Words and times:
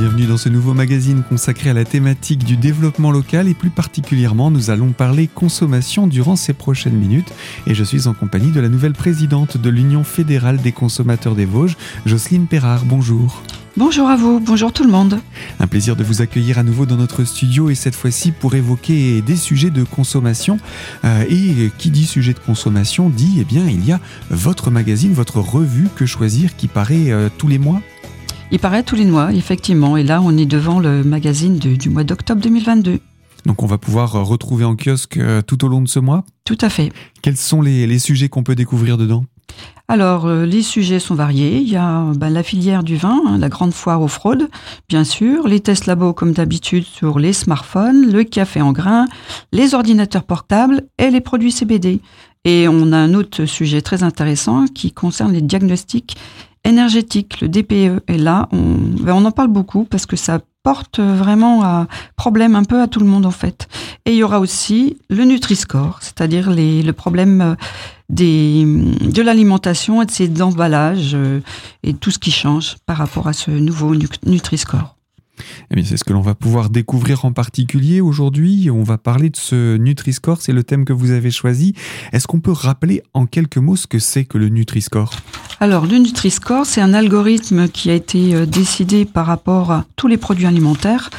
Bienvenue 0.00 0.26
dans 0.26 0.36
ce 0.36 0.48
nouveau 0.48 0.74
magazine 0.74 1.24
consacré 1.28 1.70
à 1.70 1.72
la 1.72 1.84
thématique 1.84 2.44
du 2.44 2.56
développement 2.56 3.10
local 3.10 3.48
et 3.48 3.54
plus 3.54 3.68
particulièrement 3.68 4.48
nous 4.48 4.70
allons 4.70 4.92
parler 4.92 5.26
consommation 5.26 6.06
durant 6.06 6.36
ces 6.36 6.52
prochaines 6.52 6.96
minutes 6.96 7.32
et 7.66 7.74
je 7.74 7.82
suis 7.82 8.06
en 8.06 8.14
compagnie 8.14 8.52
de 8.52 8.60
la 8.60 8.68
nouvelle 8.68 8.92
présidente 8.92 9.56
de 9.56 9.68
l'Union 9.68 10.04
fédérale 10.04 10.58
des 10.58 10.70
consommateurs 10.70 11.34
des 11.34 11.46
Vosges, 11.46 11.76
Jocelyne 12.06 12.46
Perrard. 12.46 12.84
Bonjour. 12.84 13.42
Bonjour 13.76 14.08
à 14.08 14.14
vous, 14.14 14.38
bonjour 14.38 14.72
tout 14.72 14.84
le 14.84 14.90
monde. 14.90 15.18
Un 15.58 15.66
plaisir 15.66 15.96
de 15.96 16.04
vous 16.04 16.22
accueillir 16.22 16.58
à 16.58 16.62
nouveau 16.62 16.86
dans 16.86 16.96
notre 16.96 17.24
studio 17.24 17.68
et 17.68 17.74
cette 17.74 17.96
fois-ci 17.96 18.30
pour 18.30 18.54
évoquer 18.54 19.20
des 19.20 19.36
sujets 19.36 19.70
de 19.70 19.82
consommation. 19.82 20.58
Euh, 21.04 21.24
et 21.28 21.72
qui 21.76 21.90
dit 21.90 22.06
sujet 22.06 22.34
de 22.34 22.38
consommation 22.38 23.08
dit, 23.08 23.38
eh 23.40 23.44
bien, 23.44 23.66
il 23.66 23.84
y 23.84 23.90
a 23.90 24.00
votre 24.30 24.70
magazine, 24.70 25.12
votre 25.12 25.40
revue 25.40 25.88
Que 25.96 26.06
choisir 26.06 26.56
qui 26.56 26.68
paraît 26.68 27.10
euh, 27.10 27.28
tous 27.36 27.48
les 27.48 27.58
mois 27.58 27.80
il 28.50 28.58
paraît 28.58 28.82
tous 28.82 28.96
les 28.96 29.04
mois, 29.04 29.32
effectivement. 29.32 29.96
Et 29.96 30.02
là, 30.02 30.20
on 30.22 30.36
est 30.36 30.46
devant 30.46 30.80
le 30.80 31.04
magazine 31.04 31.58
du 31.58 31.90
mois 31.90 32.04
d'octobre 32.04 32.40
2022. 32.40 33.00
Donc 33.46 33.62
on 33.62 33.66
va 33.66 33.78
pouvoir 33.78 34.16
euh, 34.16 34.22
retrouver 34.22 34.64
en 34.64 34.76
kiosque 34.76 35.16
euh, 35.16 35.42
tout 35.42 35.64
au 35.64 35.68
long 35.68 35.80
de 35.80 35.88
ce 35.88 35.98
mois? 35.98 36.24
Tout 36.44 36.58
à 36.60 36.68
fait. 36.68 36.92
Quels 37.22 37.36
sont 37.36 37.62
les, 37.62 37.98
sujets 37.98 38.28
qu'on 38.28 38.42
peut 38.42 38.54
découvrir 38.54 38.98
dedans? 38.98 39.24
Alors, 39.86 40.26
euh, 40.26 40.44
les 40.44 40.62
sujets 40.62 40.98
sont 40.98 41.14
variés. 41.14 41.58
Il 41.58 41.68
y 41.68 41.76
a 41.76 42.12
ben, 42.14 42.30
la 42.30 42.42
filière 42.42 42.82
du 42.82 42.96
vin, 42.96 43.20
hein, 43.26 43.38
la 43.38 43.48
grande 43.48 43.72
foire 43.72 44.02
aux 44.02 44.08
fraudes, 44.08 44.48
bien 44.88 45.04
sûr, 45.04 45.48
les 45.48 45.60
tests 45.60 45.86
labo 45.86 46.12
comme 46.12 46.32
d'habitude 46.32 46.84
sur 46.84 47.18
les 47.18 47.32
smartphones, 47.32 48.12
le 48.12 48.24
café 48.24 48.60
en 48.60 48.72
grains, 48.72 49.06
les 49.52 49.74
ordinateurs 49.74 50.24
portables 50.24 50.82
et 50.98 51.10
les 51.10 51.20
produits 51.20 51.52
CBD. 51.52 52.00
Et 52.44 52.68
on 52.68 52.92
a 52.92 52.96
un 52.96 53.14
autre 53.14 53.46
sujet 53.46 53.82
très 53.82 54.02
intéressant 54.02 54.66
qui 54.66 54.92
concerne 54.92 55.32
les 55.32 55.42
diagnostics 55.42 56.16
énergétique, 56.68 57.40
le 57.40 57.48
DPE. 57.48 58.02
Et 58.08 58.18
là, 58.18 58.48
on, 58.52 58.76
ben, 59.00 59.14
on 59.14 59.24
en 59.24 59.32
parle 59.32 59.48
beaucoup 59.48 59.84
parce 59.84 60.06
que 60.06 60.16
ça 60.16 60.40
porte 60.62 61.00
vraiment 61.00 61.62
à 61.62 61.86
problème 62.16 62.54
un 62.54 62.64
peu 62.64 62.82
à 62.82 62.88
tout 62.88 63.00
le 63.00 63.06
monde 63.06 63.24
en 63.24 63.30
fait. 63.30 63.68
Et 64.04 64.12
il 64.12 64.16
y 64.16 64.22
aura 64.22 64.38
aussi 64.38 64.98
le 65.08 65.24
Nutri-Score, 65.24 65.98
c'est-à-dire 66.02 66.50
le 66.50 66.90
problème 66.92 67.40
euh, 67.40 67.54
des, 68.10 68.64
de 68.66 69.22
l'alimentation 69.22 70.02
et 70.02 70.06
de 70.06 70.10
ses 70.10 70.42
emballages 70.42 71.12
euh, 71.14 71.40
et 71.82 71.94
tout 71.94 72.10
ce 72.10 72.18
qui 72.18 72.30
change 72.30 72.76
par 72.84 72.98
rapport 72.98 73.28
à 73.28 73.32
ce 73.32 73.50
nouveau 73.50 73.94
Nutri-Score. 74.26 74.97
Eh 75.74 75.84
c'est 75.84 75.96
ce 75.96 76.04
que 76.04 76.12
l'on 76.12 76.20
va 76.20 76.34
pouvoir 76.34 76.70
découvrir 76.70 77.24
en 77.24 77.32
particulier 77.32 78.00
aujourd'hui. 78.00 78.70
On 78.70 78.82
va 78.82 78.98
parler 78.98 79.30
de 79.30 79.36
ce 79.36 79.76
Nutri-Score, 79.76 80.42
c'est 80.42 80.52
le 80.52 80.64
thème 80.64 80.84
que 80.84 80.92
vous 80.92 81.10
avez 81.10 81.30
choisi. 81.30 81.74
Est-ce 82.12 82.26
qu'on 82.26 82.40
peut 82.40 82.52
rappeler 82.52 83.02
en 83.14 83.26
quelques 83.26 83.58
mots 83.58 83.76
ce 83.76 83.86
que 83.86 83.98
c'est 83.98 84.24
que 84.24 84.38
le 84.38 84.48
Nutri-Score? 84.48 85.10
Alors, 85.60 85.86
le 85.86 85.98
Nutri-Score, 85.98 86.66
c'est 86.66 86.80
un 86.80 86.94
algorithme 86.94 87.68
qui 87.68 87.90
a 87.90 87.94
été 87.94 88.34
euh, 88.34 88.46
décidé 88.46 89.04
par 89.04 89.26
rapport 89.26 89.72
à 89.72 89.84
tous 89.96 90.06
les 90.06 90.16
produits 90.16 90.46
alimentaires 90.46 91.10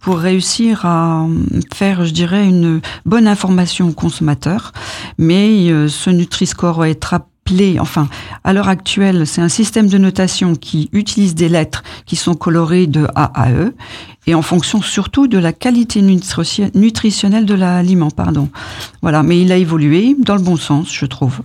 pour 0.00 0.18
réussir 0.18 0.86
à 0.86 1.24
euh, 1.24 1.60
faire, 1.74 2.04
je 2.04 2.12
dirais, 2.12 2.46
une 2.46 2.80
bonne 3.04 3.26
information 3.26 3.88
aux 3.88 3.92
consommateurs. 3.92 4.72
Mais 5.18 5.70
euh, 5.70 5.88
ce 5.88 6.10
Nutri-Score 6.10 6.78
va 6.78 6.88
être 6.88 7.14
enfin, 7.80 8.08
à 8.44 8.52
l'heure 8.52 8.68
actuelle, 8.68 9.26
c'est 9.26 9.40
un 9.40 9.48
système 9.48 9.88
de 9.88 9.98
notation 9.98 10.54
qui 10.54 10.88
utilise 10.92 11.34
des 11.34 11.48
lettres 11.48 11.82
qui 12.06 12.16
sont 12.16 12.34
colorées 12.34 12.86
de 12.86 13.06
A 13.14 13.30
à 13.42 13.50
E 13.50 13.74
et 14.26 14.34
en 14.34 14.42
fonction 14.42 14.82
surtout 14.82 15.26
de 15.26 15.38
la 15.38 15.52
qualité 15.52 16.02
nutritionnelle 16.02 17.46
de 17.46 17.54
l'aliment, 17.54 18.10
pardon. 18.10 18.48
Voilà, 19.02 19.22
mais 19.22 19.40
il 19.40 19.52
a 19.52 19.56
évolué 19.56 20.16
dans 20.18 20.36
le 20.36 20.42
bon 20.42 20.56
sens, 20.56 20.92
je 20.92 21.06
trouve. 21.06 21.40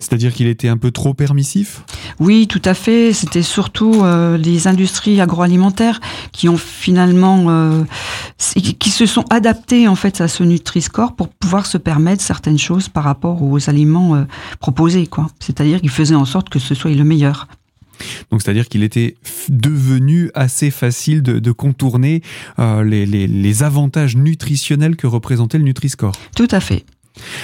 C'est-à-dire 0.00 0.32
qu'il 0.32 0.46
était 0.46 0.68
un 0.68 0.78
peu 0.78 0.90
trop 0.90 1.12
permissif? 1.12 1.82
Oui, 2.18 2.46
tout 2.48 2.62
à 2.64 2.72
fait. 2.72 3.12
C'était 3.12 3.42
surtout 3.42 4.02
euh, 4.02 4.38
les 4.38 4.66
industries 4.66 5.20
agroalimentaires 5.20 6.00
qui 6.32 6.48
ont 6.48 6.56
finalement, 6.56 7.50
euh, 7.50 7.84
qui 8.54 8.90
se 8.90 9.04
sont 9.04 9.24
adaptées 9.28 9.88
en 9.88 9.94
fait 9.94 10.22
à 10.22 10.28
ce 10.28 10.42
Nutri-Score 10.42 11.14
pour 11.14 11.28
pouvoir 11.28 11.66
se 11.66 11.76
permettre 11.76 12.22
certaines 12.22 12.58
choses 12.58 12.88
par 12.88 13.04
rapport 13.04 13.42
aux 13.42 13.68
aliments 13.68 14.16
euh, 14.16 14.24
proposés, 14.58 15.06
quoi. 15.06 15.28
C'est-à-dire 15.38 15.80
qu'ils 15.80 15.90
faisaient 15.90 16.14
en 16.14 16.24
sorte 16.24 16.48
que 16.48 16.58
ce 16.58 16.74
soit 16.74 16.90
le 16.90 17.04
meilleur. 17.04 17.46
Donc 18.30 18.40
c'est-à-dire 18.40 18.66
qu'il 18.66 18.82
était 18.82 19.16
devenu 19.50 20.30
assez 20.34 20.70
facile 20.70 21.22
de, 21.22 21.52
contourner 21.52 22.22
les, 22.58 23.04
les 23.04 23.62
avantages 23.62 24.16
nutritionnels 24.16 24.96
que 24.96 25.06
représentait 25.06 25.58
le 25.58 25.64
Nutri-Score. 25.64 26.12
Tout 26.34 26.48
à 26.50 26.60
fait. 26.60 26.86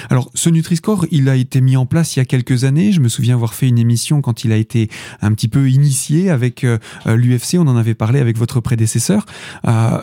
Alors, 0.09 0.29
ce 0.33 0.49
Nutri-Score, 0.49 1.05
il 1.11 1.29
a 1.29 1.35
été 1.35 1.61
mis 1.61 1.77
en 1.77 1.85
place 1.85 2.15
il 2.15 2.19
y 2.19 2.21
a 2.21 2.25
quelques 2.25 2.63
années. 2.63 2.91
Je 2.91 2.99
me 2.99 3.09
souviens 3.09 3.35
avoir 3.35 3.53
fait 3.53 3.67
une 3.67 3.77
émission 3.77 4.21
quand 4.21 4.43
il 4.43 4.51
a 4.51 4.57
été 4.57 4.89
un 5.21 5.33
petit 5.33 5.47
peu 5.47 5.69
initié 5.69 6.29
avec 6.29 6.63
euh, 6.63 6.77
euh, 7.07 7.15
l'UFC. 7.15 7.55
On 7.55 7.67
en 7.67 7.77
avait 7.77 7.93
parlé 7.93 8.19
avec 8.19 8.37
votre 8.37 8.59
prédécesseur. 8.59 9.25
Euh, 9.67 10.01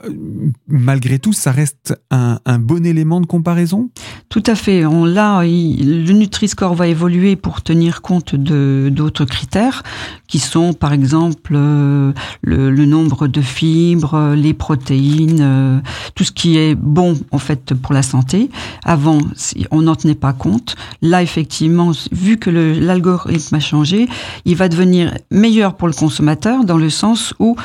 malgré 0.68 1.18
tout, 1.18 1.32
ça 1.32 1.52
reste 1.52 1.98
un, 2.10 2.38
bon 2.58 2.86
élément 2.86 3.20
de 3.20 3.26
comparaison? 3.26 3.90
Tout 4.28 4.42
à 4.46 4.54
fait. 4.54 4.86
On, 4.86 5.04
le 5.04 6.12
Nutri-Score 6.12 6.74
va 6.74 6.86
évoluer 6.86 7.36
pour 7.36 7.62
tenir 7.62 8.02
compte 8.02 8.34
de 8.34 8.90
d'autres 8.92 9.24
critères 9.24 9.82
qui 10.28 10.38
sont, 10.38 10.72
par 10.72 10.92
exemple, 10.92 11.52
le, 11.52 12.12
le, 12.42 12.86
nombre 12.86 13.26
de 13.26 13.40
fibres, 13.40 14.34
les 14.34 14.54
protéines, 14.54 15.82
tout 16.14 16.24
ce 16.24 16.32
qui 16.32 16.56
est 16.56 16.74
bon, 16.74 17.18
en 17.30 17.38
fait, 17.38 17.74
pour 17.74 17.92
la 17.92 18.02
santé. 18.02 18.50
Avant, 18.84 19.18
on 19.70 19.82
n'en 19.82 19.94
tenait 19.94 20.14
pas 20.14 20.32
compte. 20.32 20.76
Là, 21.02 21.22
effectivement, 21.22 21.92
vu 22.12 22.38
que 22.38 22.50
l'algorithme 22.50 23.54
a 23.54 23.60
changé, 23.60 24.08
il 24.44 24.56
va 24.56 24.68
devenir 24.68 25.14
meilleur 25.30 25.74
pour 25.74 25.88
le 25.88 25.94
consommateur 25.94 26.64
dans 26.64 26.78
le 26.78 26.90
sens 26.90 27.34
où 27.38 27.56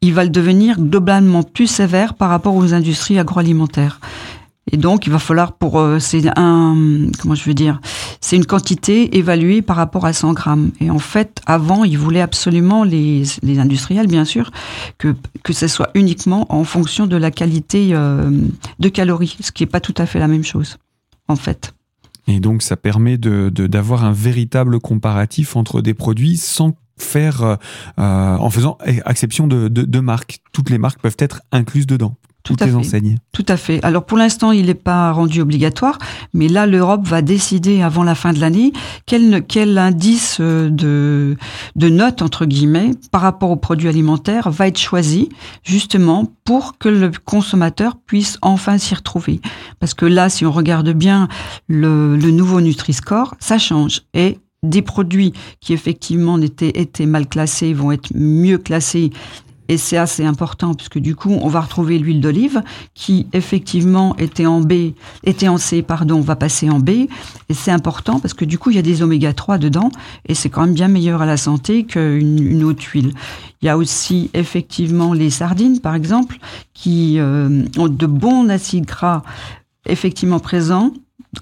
il 0.00 0.14
va 0.14 0.24
le 0.24 0.30
devenir 0.30 0.78
globalement 0.78 1.42
plus 1.42 1.66
sévère 1.66 2.14
par 2.14 2.30
rapport 2.30 2.54
aux 2.54 2.74
industries 2.74 3.18
agroalimentaires. 3.18 4.00
Et 4.70 4.76
donc, 4.76 5.06
il 5.06 5.10
va 5.10 5.18
falloir 5.18 5.52
pour 5.52 5.78
euh, 5.78 5.98
c'est 5.98 6.26
un 6.36 6.76
comment 7.20 7.34
je 7.34 7.44
veux 7.44 7.54
dire, 7.54 7.80
c'est 8.20 8.36
une 8.36 8.44
quantité 8.44 9.16
évaluée 9.16 9.62
par 9.62 9.76
rapport 9.76 10.04
à 10.04 10.12
100 10.12 10.34
grammes. 10.34 10.72
Et 10.80 10.90
en 10.90 10.98
fait, 10.98 11.40
avant, 11.46 11.84
ils 11.84 11.98
voulaient 11.98 12.20
absolument 12.20 12.84
les, 12.84 13.24
industriels, 13.58 14.08
bien 14.08 14.24
sûr, 14.24 14.50
que 14.98 15.14
que 15.42 15.52
ce 15.52 15.68
soit 15.68 15.90
uniquement 15.94 16.46
en 16.50 16.64
fonction 16.64 17.06
de 17.06 17.16
la 17.16 17.30
qualité 17.30 17.90
euh, 17.92 18.30
de 18.78 18.88
calories, 18.88 19.36
ce 19.40 19.52
qui 19.52 19.62
est 19.62 19.66
pas 19.66 19.80
tout 19.80 19.94
à 19.96 20.06
fait 20.06 20.18
la 20.18 20.28
même 20.28 20.44
chose 20.44 20.76
en 21.28 21.36
fait. 21.36 21.74
Et 22.26 22.40
donc 22.40 22.62
ça 22.62 22.76
permet 22.76 23.16
de, 23.16 23.48
d'avoir 23.48 24.04
un 24.04 24.12
véritable 24.12 24.80
comparatif 24.80 25.56
entre 25.56 25.80
des 25.80 25.94
produits 25.94 26.36
sans 26.36 26.74
faire, 26.98 27.42
euh, 27.42 27.56
en 27.96 28.50
faisant 28.50 28.76
exception 28.84 29.46
de, 29.46 29.68
de 29.68 30.00
marques. 30.00 30.40
Toutes 30.52 30.68
les 30.70 30.78
marques 30.78 31.00
peuvent 31.00 31.16
être 31.18 31.42
incluses 31.52 31.86
dedans. 31.86 32.16
Toutes 32.48 32.66
les 32.66 32.74
enseignes. 32.74 33.18
Tout 33.32 33.44
à 33.48 33.56
fait. 33.56 33.82
Alors 33.84 34.04
pour 34.04 34.18
l'instant, 34.18 34.52
il 34.52 34.66
n'est 34.66 34.74
pas 34.74 35.12
rendu 35.12 35.40
obligatoire, 35.40 35.98
mais 36.32 36.48
là, 36.48 36.66
l'Europe 36.66 37.06
va 37.06 37.22
décider 37.22 37.82
avant 37.82 38.02
la 38.02 38.14
fin 38.14 38.32
de 38.32 38.40
l'année 38.40 38.72
quel, 39.06 39.44
quel 39.46 39.76
indice 39.78 40.38
euh, 40.40 40.68
de, 40.70 41.36
de 41.76 41.88
note, 41.88 42.22
entre 42.22 42.46
guillemets, 42.46 42.92
par 43.10 43.20
rapport 43.20 43.50
aux 43.50 43.56
produits 43.56 43.88
alimentaires 43.88 44.50
va 44.50 44.68
être 44.68 44.78
choisi, 44.78 45.28
justement, 45.62 46.32
pour 46.44 46.78
que 46.78 46.88
le 46.88 47.10
consommateur 47.24 47.96
puisse 48.06 48.38
enfin 48.42 48.78
s'y 48.78 48.94
retrouver. 48.94 49.40
Parce 49.80 49.94
que 49.94 50.06
là, 50.06 50.28
si 50.28 50.46
on 50.46 50.52
regarde 50.52 50.90
bien 50.90 51.28
le, 51.68 52.16
le 52.16 52.30
nouveau 52.30 52.60
Nutri-Score, 52.60 53.34
ça 53.38 53.58
change. 53.58 54.02
Et 54.14 54.38
des 54.62 54.82
produits 54.82 55.32
qui 55.60 55.72
effectivement 55.72 56.40
étaient, 56.40 56.80
étaient 56.80 57.06
mal 57.06 57.28
classés 57.28 57.72
vont 57.72 57.92
être 57.92 58.10
mieux 58.14 58.58
classés 58.58 59.10
et 59.68 59.76
c'est 59.76 59.96
assez 59.96 60.24
important 60.24 60.74
puisque 60.74 60.98
du 60.98 61.14
coup, 61.14 61.38
on 61.40 61.48
va 61.48 61.60
retrouver 61.60 61.98
l'huile 61.98 62.20
d'olive 62.20 62.62
qui 62.94 63.26
effectivement 63.32 64.16
était 64.16 64.46
en 64.46 64.60
B, 64.60 64.92
était 65.24 65.48
en 65.48 65.58
C, 65.58 65.82
pardon, 65.82 66.20
va 66.20 66.36
passer 66.36 66.70
en 66.70 66.80
B. 66.80 66.90
Et 66.90 67.54
c'est 67.54 67.70
important 67.70 68.20
parce 68.20 68.34
que 68.34 68.44
du 68.44 68.58
coup, 68.58 68.70
il 68.70 68.76
y 68.76 68.78
a 68.78 68.82
des 68.82 69.02
oméga 69.02 69.32
3 69.32 69.58
dedans 69.58 69.90
et 70.26 70.34
c'est 70.34 70.48
quand 70.48 70.62
même 70.62 70.74
bien 70.74 70.88
meilleur 70.88 71.22
à 71.22 71.26
la 71.26 71.36
santé 71.36 71.84
qu'une 71.84 72.38
une 72.38 72.64
autre 72.64 72.82
huile. 72.82 73.12
Il 73.60 73.66
y 73.66 73.68
a 73.68 73.76
aussi 73.76 74.30
effectivement 74.34 75.12
les 75.12 75.30
sardines, 75.30 75.80
par 75.80 75.94
exemple, 75.94 76.38
qui 76.74 77.18
euh, 77.18 77.64
ont 77.76 77.88
de 77.88 78.06
bons 78.06 78.48
acides 78.48 78.86
gras 78.86 79.22
effectivement 79.86 80.38
présents 80.38 80.92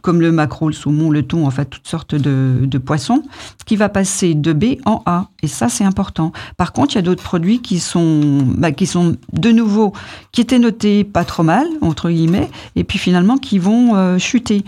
comme 0.02 0.20
le 0.20 0.32
maquereau, 0.32 0.68
le 0.68 0.74
saumon, 0.74 1.10
le 1.10 1.22
thon, 1.22 1.46
en 1.46 1.50
fait, 1.50 1.66
toutes 1.66 1.86
sortes 1.86 2.14
de, 2.14 2.78
poissons, 2.78 3.22
qui 3.64 3.76
va 3.76 3.88
passer 3.88 4.34
de 4.34 4.52
B 4.52 4.76
en 4.84 5.02
A. 5.06 5.28
Et 5.42 5.48
ça, 5.48 5.68
c'est 5.68 5.84
important. 5.84 6.32
Par 6.56 6.72
contre, 6.72 6.94
il 6.94 6.96
y 6.96 6.98
a 6.98 7.02
d'autres 7.02 7.22
produits 7.22 7.60
qui 7.60 7.78
sont, 7.78 8.44
bah, 8.56 8.72
qui 8.72 8.86
sont 8.86 9.16
de 9.32 9.50
nouveau, 9.50 9.92
qui 10.32 10.40
étaient 10.40 10.58
notés 10.58 11.04
pas 11.04 11.24
trop 11.24 11.42
mal, 11.42 11.66
entre 11.80 12.10
guillemets, 12.10 12.50
et 12.74 12.84
puis 12.84 12.98
finalement 12.98 13.38
qui 13.38 13.58
vont 13.58 13.96
euh, 13.96 14.18
chuter. 14.18 14.64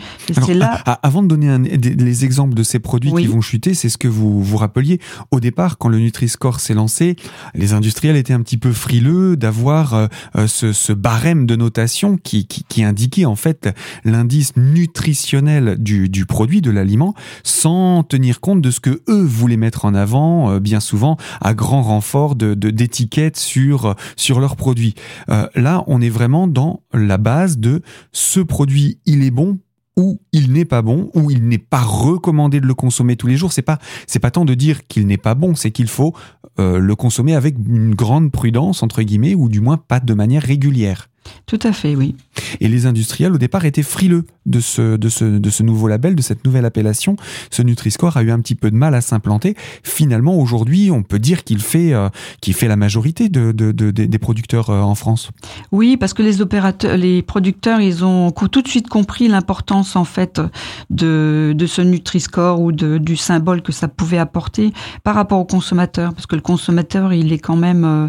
là... 0.48 0.82
avant 1.02 1.22
de 1.22 1.28
donner 1.28 1.58
les 1.58 2.24
exemples 2.24 2.54
de 2.54 2.62
ces 2.62 2.78
produits 2.78 3.12
qui 3.12 3.26
vont 3.26 3.40
chuter, 3.40 3.74
c'est 3.74 3.88
ce 3.88 3.98
que 3.98 4.08
vous 4.08 4.42
vous 4.42 4.56
rappeliez. 4.56 5.00
Au 5.30 5.40
départ, 5.40 5.78
quand 5.78 5.88
le 5.88 5.98
Nutri-Score 5.98 6.60
s'est 6.60 6.74
lancé, 6.74 7.16
les 7.54 7.72
industriels 7.72 8.16
étaient 8.16 8.32
un 8.32 8.42
petit 8.42 8.56
peu 8.56 8.72
frileux 8.72 9.36
d'avoir 9.36 9.94
euh, 9.94 10.06
euh, 10.36 10.46
ce, 10.46 10.92
barème 10.92 11.46
de 11.46 11.54
notation 11.56 12.16
qui, 12.16 12.46
qui, 12.46 12.64
qui 12.64 12.82
indiquait 12.82 13.26
en 13.26 13.36
fait 13.36 13.68
l'indice 14.04 14.56
nutritionnel 14.56 15.17
du 15.78 16.26
produit, 16.26 16.60
de 16.60 16.70
l'aliment, 16.70 17.14
sans 17.42 18.02
tenir 18.02 18.40
compte 18.40 18.60
de 18.60 18.70
ce 18.70 18.80
que 18.80 19.02
eux 19.08 19.22
voulaient 19.22 19.56
mettre 19.56 19.84
en 19.84 19.94
avant, 19.94 20.50
euh, 20.50 20.60
bien 20.60 20.80
souvent 20.80 21.16
à 21.40 21.54
grand 21.54 21.82
renfort 21.82 22.34
de 22.34 22.54
d'étiquettes 22.54 23.36
sur 23.36 23.94
sur 24.16 24.40
leurs 24.40 24.56
produits. 24.56 24.94
Euh, 25.30 25.48
là, 25.54 25.84
on 25.86 26.00
est 26.00 26.08
vraiment 26.08 26.46
dans 26.46 26.80
la 26.92 27.18
base 27.18 27.58
de 27.58 27.82
ce 28.12 28.40
produit, 28.40 28.98
il 29.06 29.22
est 29.22 29.30
bon 29.30 29.58
ou 29.96 30.20
il 30.32 30.52
n'est 30.52 30.64
pas 30.64 30.80
bon, 30.80 31.10
ou 31.14 31.30
il 31.30 31.48
n'est 31.48 31.58
pas 31.58 31.82
recommandé 31.82 32.60
de 32.60 32.66
le 32.66 32.74
consommer 32.74 33.16
tous 33.16 33.26
les 33.26 33.36
jours. 33.36 33.52
C'est 33.52 33.62
pas, 33.62 33.78
c'est 34.06 34.20
pas 34.20 34.30
tant 34.30 34.44
de 34.44 34.54
dire 34.54 34.86
qu'il 34.86 35.08
n'est 35.08 35.16
pas 35.16 35.34
bon, 35.34 35.56
c'est 35.56 35.72
qu'il 35.72 35.88
faut 35.88 36.14
euh, 36.60 36.78
le 36.78 36.94
consommer 36.94 37.34
avec 37.34 37.56
une 37.58 37.96
grande 37.96 38.30
prudence 38.30 38.84
entre 38.84 39.02
guillemets, 39.02 39.34
ou 39.34 39.48
du 39.48 39.60
moins 39.60 39.76
pas 39.76 39.98
de 39.98 40.14
manière 40.14 40.42
régulière. 40.42 41.08
Tout 41.46 41.58
à 41.62 41.72
fait, 41.72 41.96
oui. 41.96 42.14
Et 42.60 42.68
les 42.68 42.86
industriels, 42.86 43.32
au 43.32 43.38
départ, 43.38 43.64
étaient 43.64 43.82
frileux 43.82 44.24
de 44.46 44.60
ce, 44.60 44.96
de 44.96 45.08
ce, 45.08 45.24
de 45.24 45.50
ce 45.50 45.62
nouveau 45.62 45.88
label, 45.88 46.14
de 46.14 46.22
cette 46.22 46.44
nouvelle 46.44 46.64
appellation. 46.64 47.16
Ce 47.50 47.62
Nutri-Score 47.62 48.16
a 48.16 48.22
eu 48.22 48.30
un 48.30 48.40
petit 48.40 48.54
peu 48.54 48.70
de 48.70 48.76
mal 48.76 48.94
à 48.94 49.00
s'implanter. 49.00 49.54
Finalement, 49.82 50.38
aujourd'hui, 50.38 50.90
on 50.90 51.02
peut 51.02 51.18
dire 51.18 51.44
qu'il 51.44 51.60
fait, 51.60 51.92
euh, 51.92 52.08
qu'il 52.40 52.54
fait 52.54 52.68
la 52.68 52.76
majorité 52.76 53.28
de, 53.28 53.52
de, 53.52 53.72
de, 53.72 53.90
des 53.90 54.18
producteurs 54.18 54.70
euh, 54.70 54.80
en 54.80 54.94
France. 54.94 55.30
Oui, 55.72 55.96
parce 55.96 56.14
que 56.14 56.22
les 56.22 56.40
opérateurs, 56.40 56.96
les 56.96 57.22
producteurs, 57.22 57.80
ils 57.80 58.04
ont 58.04 58.30
tout 58.30 58.62
de 58.62 58.68
suite 58.68 58.88
compris 58.88 59.28
l'importance, 59.28 59.96
en 59.96 60.04
fait, 60.04 60.40
de, 60.90 61.54
de 61.56 61.66
ce 61.66 61.82
Nutri-Score 61.82 62.60
ou 62.60 62.72
de, 62.72 62.98
du 62.98 63.16
symbole 63.16 63.62
que 63.62 63.72
ça 63.72 63.88
pouvait 63.88 64.18
apporter 64.18 64.72
par 65.04 65.14
rapport 65.14 65.38
au 65.38 65.44
consommateur. 65.44 66.14
Parce 66.14 66.26
que 66.26 66.36
le 66.36 66.42
consommateur, 66.42 67.12
il 67.12 67.32
est 67.32 67.38
quand 67.38 67.56
même, 67.56 67.84
euh, 67.84 68.08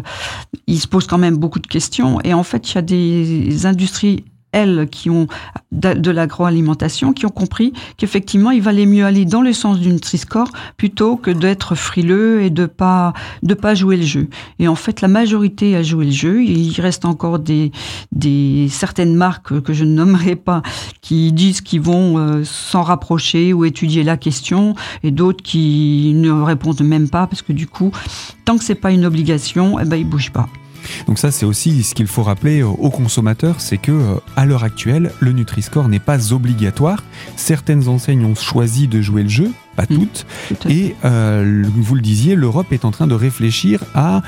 il 0.66 0.78
se 0.78 0.86
pose 0.86 1.06
quand 1.06 1.18
même 1.18 1.36
beaucoup 1.36 1.60
de 1.60 1.66
questions. 1.66 2.20
Et 2.22 2.34
en 2.34 2.42
fait, 2.42 2.70
il 2.70 2.74
y 2.74 2.78
a 2.78 2.82
des 2.82 3.09
des 3.10 3.66
industries 3.66 4.24
elles 4.52 4.88
qui 4.90 5.10
ont 5.10 5.26
de, 5.72 6.10
l'agroalimentation, 6.10 7.12
qui 7.12 7.26
ont 7.26 7.30
compris 7.30 7.72
qu'effectivement, 7.96 8.50
il 8.50 8.62
valait 8.62 8.86
mieux 8.86 9.04
aller 9.04 9.24
dans 9.24 9.42
le 9.42 9.52
sens 9.52 9.78
d'une 9.78 9.94
Nutri-Score 9.94 10.50
plutôt 10.76 11.16
que 11.16 11.30
d'être 11.30 11.74
frileux 11.74 12.42
et 12.42 12.50
de 12.50 12.66
pas 12.66 13.12
de 13.42 13.54
pas 13.54 13.74
jouer 13.74 13.96
le 13.96 14.04
jeu. 14.04 14.28
Et 14.58 14.66
en 14.66 14.74
fait, 14.74 15.00
la 15.00 15.08
majorité 15.08 15.76
a 15.76 15.82
joué 15.82 16.06
le 16.06 16.10
jeu. 16.10 16.42
Il 16.42 16.78
reste 16.80 17.04
encore 17.04 17.38
des 17.38 17.70
des 18.12 18.68
certaines 18.70 19.14
marques 19.14 19.60
que 19.60 19.72
je 19.72 19.84
ne 19.84 19.94
nommerai 19.94 20.36
pas 20.36 20.62
qui 21.00 21.32
disent 21.32 21.60
qu'ils 21.60 21.80
vont 21.80 22.18
euh, 22.18 22.42
s'en 22.44 22.82
rapprocher 22.82 23.52
ou 23.52 23.64
étudier 23.64 24.02
la 24.02 24.16
question, 24.16 24.74
et 25.02 25.10
d'autres 25.10 25.42
qui 25.42 26.12
ne 26.14 26.30
répondent 26.30 26.82
même 26.82 27.08
pas 27.08 27.26
parce 27.26 27.42
que 27.42 27.52
du 27.52 27.66
coup, 27.66 27.92
tant 28.44 28.58
que 28.58 28.64
c'est 28.64 28.74
pas 28.74 28.90
une 28.90 29.04
obligation, 29.04 29.78
eh 29.78 29.84
ben 29.84 29.96
ils 29.96 30.08
bougent 30.08 30.32
pas. 30.32 30.48
Donc 31.06 31.18
ça, 31.18 31.30
c'est 31.30 31.46
aussi 31.46 31.82
ce 31.82 31.94
qu'il 31.94 32.06
faut 32.06 32.22
rappeler 32.22 32.62
aux 32.62 32.90
consommateurs, 32.90 33.60
c'est 33.60 33.78
que 33.78 33.92
euh, 33.92 34.14
à 34.36 34.46
l'heure 34.46 34.64
actuelle, 34.64 35.12
le 35.20 35.32
Nutri-Score 35.32 35.88
n'est 35.88 35.98
pas 35.98 36.32
obligatoire. 36.32 37.02
Certaines 37.36 37.88
enseignes 37.88 38.24
ont 38.24 38.34
choisi 38.34 38.88
de 38.88 39.00
jouer 39.00 39.22
le 39.22 39.28
jeu, 39.28 39.52
pas 39.76 39.84
mmh. 39.84 39.96
toutes. 39.96 40.26
et 40.68 40.94
euh, 41.04 41.64
vous 41.74 41.94
le 41.94 42.00
disiez, 42.00 42.34
l'Europe 42.34 42.72
est 42.72 42.84
en 42.84 42.90
train 42.90 43.06
de 43.06 43.14
réfléchir 43.14 43.80
à 43.94 44.22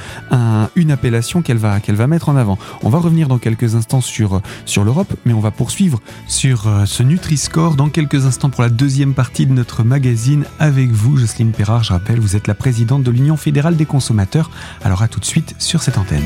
une 0.76 0.90
appellation 0.90 1.42
qu'elle 1.42 1.58
va, 1.58 1.80
qu'elle 1.80 1.94
va 1.94 2.06
mettre 2.06 2.28
en 2.28 2.36
avant. 2.36 2.58
On 2.82 2.88
va 2.88 2.98
revenir 2.98 3.28
dans 3.28 3.38
quelques 3.38 3.74
instants 3.74 4.00
sur, 4.00 4.40
sur 4.64 4.84
l'Europe, 4.84 5.12
mais 5.24 5.32
on 5.32 5.40
va 5.40 5.50
poursuivre 5.50 6.00
sur 6.26 6.66
euh, 6.66 6.84
ce 6.86 7.02
Nutri-Score 7.02 7.74
dans 7.74 7.88
quelques 7.88 8.26
instants 8.26 8.50
pour 8.50 8.62
la 8.62 8.68
deuxième 8.68 9.14
partie 9.14 9.46
de 9.46 9.52
notre 9.52 9.82
magazine 9.82 10.44
avec 10.58 10.90
vous, 10.90 11.16
Jocelyne 11.16 11.52
Perrard. 11.52 11.84
Je 11.84 11.92
rappelle, 11.92 12.20
vous 12.20 12.36
êtes 12.36 12.46
la 12.46 12.54
présidente 12.54 13.02
de 13.02 13.10
l'Union 13.10 13.36
fédérale 13.36 13.76
des 13.76 13.86
consommateurs. 13.86 14.50
Alors 14.84 15.02
à 15.02 15.08
tout 15.08 15.20
de 15.20 15.24
suite 15.24 15.54
sur 15.58 15.82
cette 15.82 15.98
antenne. 15.98 16.24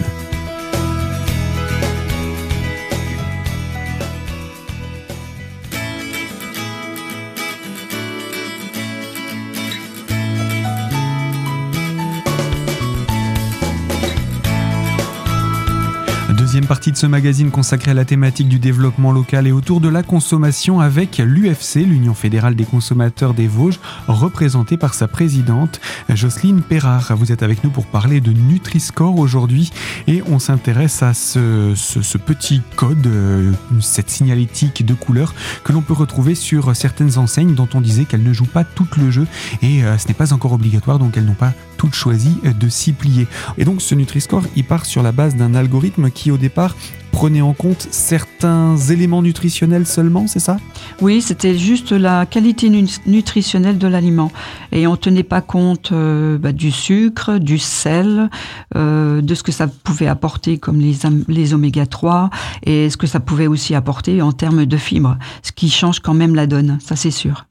Partie 16.66 16.90
de 16.90 16.96
ce 16.96 17.06
magazine 17.06 17.52
consacré 17.52 17.92
à 17.92 17.94
la 17.94 18.04
thématique 18.04 18.48
du 18.48 18.58
développement 18.58 19.12
local 19.12 19.46
et 19.46 19.52
autour 19.52 19.80
de 19.80 19.88
la 19.88 20.02
consommation 20.02 20.80
avec 20.80 21.18
l'UFC, 21.18 21.76
l'Union 21.76 22.12
fédérale 22.12 22.56
des 22.56 22.64
consommateurs 22.64 23.34
des 23.34 23.46
Vosges, 23.46 23.78
représentée 24.08 24.76
par 24.76 24.94
sa 24.94 25.06
présidente 25.06 25.80
Jocelyne 26.08 26.62
Perrard. 26.62 27.14
Vous 27.16 27.30
êtes 27.30 27.44
avec 27.44 27.62
nous 27.62 27.70
pour 27.70 27.86
parler 27.86 28.20
de 28.20 28.32
Nutri-Score 28.32 29.16
aujourd'hui 29.16 29.70
et 30.08 30.24
on 30.26 30.40
s'intéresse 30.40 31.04
à 31.04 31.14
ce, 31.14 31.72
petit 32.18 32.62
code, 32.74 33.06
euh, 33.06 33.52
cette 33.80 34.10
signalétique 34.10 34.84
de 34.84 34.94
couleur 34.94 35.34
que 35.62 35.72
l'on 35.72 35.82
peut 35.82 35.94
retrouver 35.94 36.34
sur 36.34 36.74
certaines 36.74 37.16
enseignes 37.16 37.54
dont 37.54 37.68
on 37.74 37.80
disait 37.80 38.06
qu'elles 38.06 38.24
ne 38.24 38.32
jouent 38.32 38.44
pas 38.44 38.64
tout 38.64 38.88
le 38.98 39.12
jeu 39.12 39.28
et 39.62 39.84
euh, 39.84 39.98
ce 39.98 40.08
n'est 40.08 40.14
pas 40.14 40.32
encore 40.32 40.52
obligatoire 40.52 40.98
donc 40.98 41.16
elles 41.16 41.26
n'ont 41.26 41.34
pas 41.34 41.52
toutes 41.76 41.94
choisi 41.94 42.36
de 42.44 42.68
s'y 42.68 42.92
plier. 42.92 43.26
Et 43.58 43.64
donc 43.64 43.82
ce 43.82 43.94
Nutri-Score, 43.94 44.42
il 44.56 44.64
part 44.64 44.86
sur 44.86 45.02
la 45.02 45.12
base 45.12 45.36
d'un 45.36 45.54
algorithme 45.54 46.10
qui 46.10 46.30
au 46.30 46.36
départ 46.36 46.74
prenait 47.16 47.40
en 47.40 47.54
compte 47.54 47.88
certains 47.90 48.76
éléments 48.76 49.22
nutritionnels 49.22 49.86
seulement, 49.86 50.26
c'est 50.26 50.38
ça? 50.38 50.58
Oui, 51.00 51.22
c'était 51.22 51.56
juste 51.56 51.92
la 51.92 52.26
qualité 52.26 52.70
nutritionnelle 53.06 53.78
de 53.78 53.88
l'aliment. 53.88 54.30
Et 54.70 54.86
on 54.86 54.96
tenait 54.96 55.22
pas 55.22 55.40
compte 55.40 55.92
euh, 55.92 56.36
bah, 56.36 56.52
du 56.52 56.70
sucre, 56.70 57.38
du 57.38 57.56
sel, 57.56 58.28
euh, 58.76 59.22
de 59.22 59.34
ce 59.34 59.42
que 59.42 59.50
ça 59.50 59.66
pouvait 59.66 60.08
apporter 60.08 60.58
comme 60.58 60.78
les, 60.78 60.96
les 61.28 61.54
oméga 61.54 61.86
3 61.86 62.28
et 62.64 62.90
ce 62.90 62.98
que 62.98 63.06
ça 63.06 63.18
pouvait 63.18 63.46
aussi 63.46 63.74
apporter 63.74 64.20
en 64.20 64.32
termes 64.32 64.66
de 64.66 64.76
fibres, 64.76 65.16
ce 65.42 65.52
qui 65.52 65.70
change 65.70 66.00
quand 66.00 66.14
même 66.14 66.34
la 66.34 66.46
donne, 66.46 66.76
ça 66.84 66.96
c'est 66.96 67.10
sûr. 67.10 67.46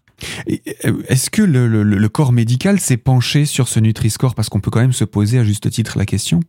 Euh, 0.86 0.94
est-ce 1.08 1.30
que 1.30 1.42
le, 1.42 2.08
corps 2.10 2.32
médical 2.32 2.80
s'est 2.80 2.98
penché 2.98 3.46
sur 3.46 3.68
ce 3.68 3.80
Nutri-Score? 3.80 4.36
Parce 4.36 4.50
qu'on 4.50 4.60
peut 4.60 4.72
quand 4.72 4.80
même 4.80 4.94
se 4.94 5.04
poser 5.04 5.40
à 5.40 5.44
juste 5.44 5.70
titre 5.70 5.98
la 5.98 6.06
question. 6.06 6.40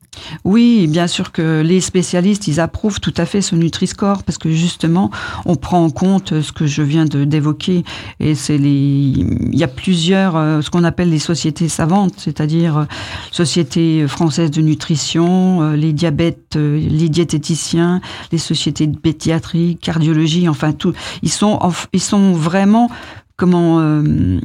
Oui, 0.45 0.87
bien 0.87 1.07
sûr 1.07 1.33
que 1.33 1.63
les 1.65 1.81
spécialistes, 1.81 2.47
ils 2.47 2.61
approuvent 2.61 3.01
tout 3.01 3.15
à 3.17 3.27
fait 3.27 3.41
ce 3.41 3.55
Nutri-Score 3.55 4.23
parce 4.23 4.39
que 4.39 4.51
justement, 4.51 5.11
on 5.45 5.57
prend 5.57 5.85
en 5.85 5.91
compte 5.91 6.41
ce 6.41 6.53
que 6.53 6.67
je 6.67 6.83
viens 6.83 7.05
d'évoquer. 7.05 7.85
Et 8.21 8.35
c'est 8.35 8.59
les, 8.59 8.71
il 8.71 9.59
y 9.59 9.65
a 9.65 9.69
plusieurs, 9.69 10.37
euh, 10.37 10.61
ce 10.61 10.71
qu'on 10.71 10.85
appelle 10.85 11.11
les 11.11 11.19
sociétés 11.19 11.69
savantes, 11.69 12.15
c'est-à-dire 12.19 12.79
euh, 12.79 12.85
Société 13.33 14.07
française 14.07 14.51
de 14.51 14.63
nutrition, 14.63 15.73
les 15.73 15.93
diabètes, 15.93 16.57
les 16.57 17.09
diététiciens, 17.09 18.01
les 18.33 18.39
sociétés 18.39 18.87
de 18.87 18.97
pédiatrie, 18.97 19.77
cardiologie, 19.81 20.49
enfin 20.49 20.73
tout. 20.73 20.93
Ils 21.23 21.31
sont, 21.31 21.59
ils 21.93 22.01
sont 22.01 22.33
vraiment 22.33 22.91
comment 23.37 23.81
euh, 23.81 24.41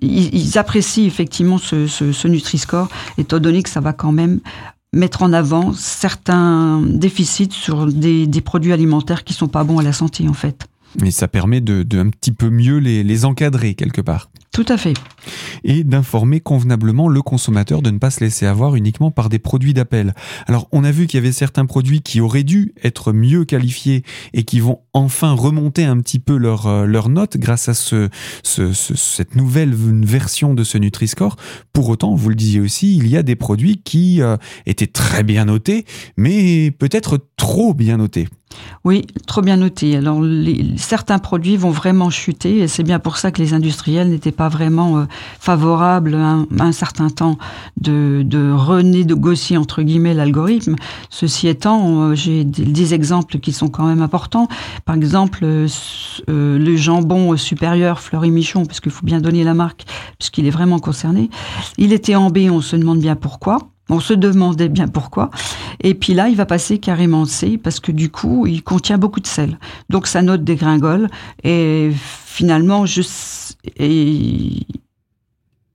ils, 0.00 0.58
apprécient 0.58 1.06
effectivement 1.06 1.58
ce, 1.58 1.86
ce, 1.86 2.28
Nutri-Score, 2.28 2.88
étant 3.16 3.38
donné 3.38 3.62
que 3.62 3.70
ça 3.70 3.80
va 3.80 3.92
quand 3.92 4.12
même 4.12 4.40
mettre 4.92 5.22
en 5.22 5.32
avant 5.32 5.72
certains 5.74 6.80
déficits 6.82 7.52
sur 7.52 7.86
des, 7.86 8.26
des 8.26 8.40
produits 8.40 8.72
alimentaires 8.72 9.24
qui 9.24 9.34
sont 9.34 9.48
pas 9.48 9.64
bons 9.64 9.78
à 9.78 9.82
la 9.82 9.92
santé 9.92 10.28
en 10.28 10.34
fait. 10.34 10.66
Mais 11.00 11.10
ça 11.10 11.28
permet 11.28 11.60
de, 11.60 11.82
de 11.82 11.98
un 11.98 12.08
petit 12.08 12.32
peu 12.32 12.48
mieux 12.48 12.78
les, 12.78 13.02
les 13.02 13.24
encadrer 13.24 13.74
quelque 13.74 14.00
part. 14.00 14.30
Tout 14.52 14.64
à 14.68 14.78
fait. 14.78 14.94
Et 15.64 15.84
d'informer 15.84 16.40
convenablement 16.40 17.08
le 17.08 17.22
consommateur 17.22 17.82
de 17.82 17.90
ne 17.90 17.98
pas 17.98 18.10
se 18.10 18.20
laisser 18.20 18.46
avoir 18.46 18.76
uniquement 18.76 19.10
par 19.10 19.28
des 19.28 19.38
produits 19.38 19.74
d'appel. 19.74 20.14
Alors, 20.46 20.68
on 20.72 20.84
a 20.84 20.90
vu 20.90 21.06
qu'il 21.06 21.18
y 21.18 21.22
avait 21.22 21.32
certains 21.32 21.66
produits 21.66 22.00
qui 22.00 22.20
auraient 22.20 22.44
dû 22.44 22.72
être 22.82 23.12
mieux 23.12 23.44
qualifiés 23.44 24.02
et 24.32 24.44
qui 24.44 24.60
vont 24.60 24.80
enfin 24.92 25.32
remonter 25.32 25.84
un 25.84 25.98
petit 26.00 26.18
peu 26.18 26.36
leur, 26.36 26.66
euh, 26.66 26.86
leur 26.86 27.08
note 27.08 27.36
grâce 27.36 27.68
à 27.68 27.74
ce, 27.74 28.08
ce, 28.42 28.72
cette 28.72 29.36
nouvelle 29.36 29.74
version 29.74 30.54
de 30.54 30.64
ce 30.64 30.78
Nutri-Score. 30.78 31.36
Pour 31.72 31.88
autant, 31.88 32.14
vous 32.14 32.28
le 32.28 32.34
disiez 32.34 32.60
aussi, 32.60 32.96
il 32.96 33.08
y 33.08 33.16
a 33.16 33.22
des 33.22 33.36
produits 33.36 33.80
qui 33.82 34.22
euh, 34.22 34.36
étaient 34.66 34.86
très 34.86 35.22
bien 35.22 35.44
notés, 35.44 35.84
mais 36.16 36.70
peut-être 36.70 37.26
trop 37.36 37.74
bien 37.74 37.96
notés. 37.96 38.28
Oui, 38.84 39.06
trop 39.26 39.42
bien 39.42 39.56
noté. 39.56 39.96
Alors, 39.96 40.22
certains 40.76 41.18
produits 41.18 41.56
vont 41.56 41.70
vraiment 41.70 42.10
chuter 42.10 42.58
et 42.58 42.68
c'est 42.68 42.82
bien 42.82 42.98
pour 42.98 43.18
ça 43.18 43.30
que 43.30 43.42
les 43.42 43.52
industriels 43.52 44.08
n'étaient 44.08 44.32
pas 44.32 44.48
vraiment 44.48 44.98
euh, 44.98 45.04
favorables 45.48 46.14
à 46.14 46.44
un, 46.62 46.72
certain 46.72 47.08
temps 47.08 47.38
de, 47.80 48.20
de 48.22 48.52
renégocier 48.52 49.56
entre 49.56 49.80
guillemets 49.80 50.12
l'algorithme. 50.12 50.76
Ceci 51.08 51.48
étant, 51.48 52.02
euh, 52.02 52.14
j'ai 52.14 52.44
des, 52.44 52.92
exemples 52.92 53.38
qui 53.38 53.52
sont 53.52 53.68
quand 53.68 53.86
même 53.86 54.02
importants. 54.02 54.46
Par 54.84 54.94
exemple, 54.94 55.38
euh, 55.44 55.68
le 56.28 56.76
jambon 56.76 57.34
supérieur 57.38 58.00
Fleury 58.00 58.30
Michon, 58.30 58.66
puisqu'il 58.66 58.92
faut 58.92 59.06
bien 59.06 59.22
donner 59.22 59.42
la 59.42 59.54
marque, 59.54 59.86
puisqu'il 60.18 60.46
est 60.46 60.50
vraiment 60.50 60.80
concerné. 60.80 61.30
Il 61.78 61.94
était 61.94 62.14
en 62.14 62.28
B, 62.28 62.40
on 62.50 62.60
se 62.60 62.76
demande 62.76 62.98
bien 62.98 63.16
pourquoi. 63.16 63.56
On 63.88 64.00
se 64.00 64.12
demandait 64.12 64.68
bien 64.68 64.86
pourquoi. 64.86 65.30
Et 65.80 65.94
puis 65.94 66.12
là, 66.12 66.28
il 66.28 66.36
va 66.36 66.44
passer 66.44 66.76
carrément 66.76 67.24
C 67.24 67.56
parce 67.56 67.80
que 67.80 67.90
du 67.90 68.10
coup, 68.10 68.46
il 68.46 68.62
contient 68.62 68.98
beaucoup 68.98 69.20
de 69.20 69.26
sel. 69.26 69.58
Donc 69.88 70.08
sa 70.08 70.20
note 70.20 70.44
dégringole 70.44 71.08
et 71.42 71.90
finalement, 71.94 72.84
je 72.84 73.00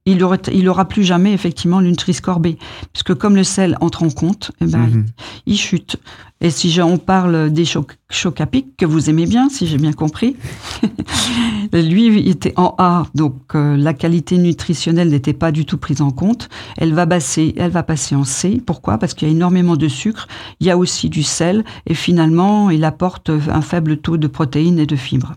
il 0.05 0.21
aura, 0.23 0.37
il 0.53 0.67
aura 0.67 0.85
plus 0.85 1.03
jamais 1.03 1.31
effectivement 1.33 1.79
le 1.79 1.89
Nutri-Score 1.89 2.39
B, 2.39 2.55
puisque 2.91 3.13
comme 3.15 3.35
le 3.35 3.43
sel 3.43 3.77
entre 3.81 4.03
en 4.03 4.09
compte, 4.09 4.51
eh 4.61 4.65
ben, 4.65 4.79
Mhm. 4.87 5.05
il 5.45 5.57
chute. 5.57 5.97
Et 6.41 6.49
si 6.49 6.69
je- 6.71 6.81
on 6.81 6.97
parle 6.97 7.49
des 7.51 7.63
chocs, 7.63 7.97
chocs 8.09 8.41
à 8.41 8.45
pic, 8.45 8.75
que 8.75 8.85
vous 8.85 9.09
aimez 9.09 9.25
bien, 9.27 9.47
si 9.47 9.65
j'ai 9.65 9.77
bien 9.77 9.93
compris, 9.93 10.35
lui 11.73 12.07
il 12.07 12.27
était 12.29 12.53
en 12.57 12.75
A, 12.77 13.05
donc 13.15 13.55
euh, 13.55 13.77
la 13.77 13.93
qualité 13.93 14.37
nutritionnelle 14.37 15.09
n'était 15.09 15.33
pas 15.33 15.51
du 15.53 15.65
tout 15.65 15.77
prise 15.77 16.01
en 16.01 16.11
compte. 16.11 16.49
Elle 16.77 16.93
va 16.93 17.07
passer, 17.07 17.53
elle 17.57 17.71
va 17.71 17.83
passer 17.83 18.15
en 18.15 18.25
C. 18.25 18.61
Pourquoi? 18.65 18.97
Parce 18.97 19.13
qu'il 19.13 19.27
y 19.27 19.31
a 19.31 19.33
énormément 19.33 19.77
de 19.77 19.87
sucre, 19.87 20.27
il 20.59 20.67
y 20.67 20.69
a 20.71 20.77
aussi 20.77 21.09
du 21.09 21.23
sel, 21.23 21.63
et 21.87 21.93
finalement, 21.93 22.69
il 22.69 22.83
apporte 22.83 23.29
un 23.29 23.61
faible 23.61 23.97
taux 23.97 24.17
de 24.17 24.27
protéines 24.27 24.79
et 24.79 24.85
de 24.85 24.95
fibres. 24.97 25.33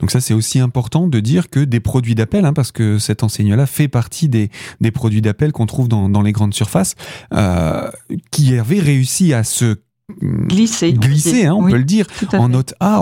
Donc 0.00 0.10
ça, 0.10 0.20
c'est 0.20 0.34
aussi 0.34 0.58
important 0.58 1.06
de 1.08 1.20
dire 1.20 1.50
que 1.50 1.60
des 1.60 1.80
produits 1.80 2.14
d'appel, 2.14 2.44
hein, 2.44 2.52
parce 2.52 2.72
que 2.72 2.98
cette 2.98 3.22
enseigne-là 3.22 3.66
fait 3.66 3.88
partie 3.88 4.28
des, 4.28 4.50
des 4.80 4.90
produits 4.90 5.22
d'appel 5.22 5.52
qu'on 5.52 5.66
trouve 5.66 5.88
dans, 5.88 6.08
dans 6.08 6.22
les 6.22 6.32
grandes 6.32 6.54
surfaces, 6.54 6.94
euh, 7.34 7.90
qui 8.30 8.56
avaient 8.58 8.80
réussi 8.80 9.32
à 9.34 9.44
se 9.44 9.76
Glisser. 10.20 10.92
glisser, 10.92 11.46
hein, 11.46 11.54
on 11.54 11.64
Oui, 11.64 11.72
peut 11.72 11.78
le 11.78 11.84
dire, 11.84 12.06
en 12.34 12.50
note 12.50 12.74
A. 12.80 13.00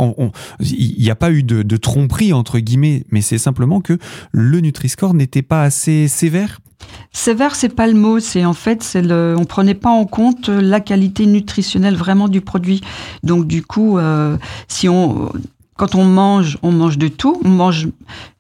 Il 0.61 1.03
n'y 1.03 1.11
a 1.11 1.17
pas 1.17 1.33
eu 1.33 1.43
de, 1.43 1.63
de 1.63 1.77
tromperie, 1.77 2.33
entre 2.33 2.59
guillemets, 2.61 3.05
mais 3.11 3.21
c'est 3.21 3.39
simplement 3.39 3.81
que 3.81 3.99
le 4.31 4.61
Nutri-Score 4.61 5.15
n'était 5.15 5.43
pas 5.43 5.65
assez 5.65 6.07
sévère. 6.07 6.61
Sévère, 7.13 7.57
c'est 7.57 7.75
pas 7.75 7.89
le 7.89 7.95
mot. 7.95 8.21
C'est 8.21 8.45
en 8.45 8.53
fait, 8.53 8.83
c'est 8.83 9.03
le, 9.03 9.35
on 9.37 9.45
prenait 9.45 9.75
pas 9.75 9.91
en 9.91 10.05
compte 10.05 10.49
la 10.49 10.79
qualité 10.81 11.27
nutritionnelle 11.27 11.97
vraiment 11.97 12.29
du 12.29 12.43
produit. 12.43 12.81
Donc 13.25 13.47
du 13.47 13.63
coup, 13.63 13.99
euh, 13.99 14.37
si 14.69 14.89
on, 14.89 15.33
quand 15.81 15.95
on 15.95 16.05
mange, 16.05 16.59
on 16.63 16.73
mange 16.73 16.99
de 16.99 17.09
tout. 17.09 17.41
On 17.43 17.49
mange, 17.49 17.89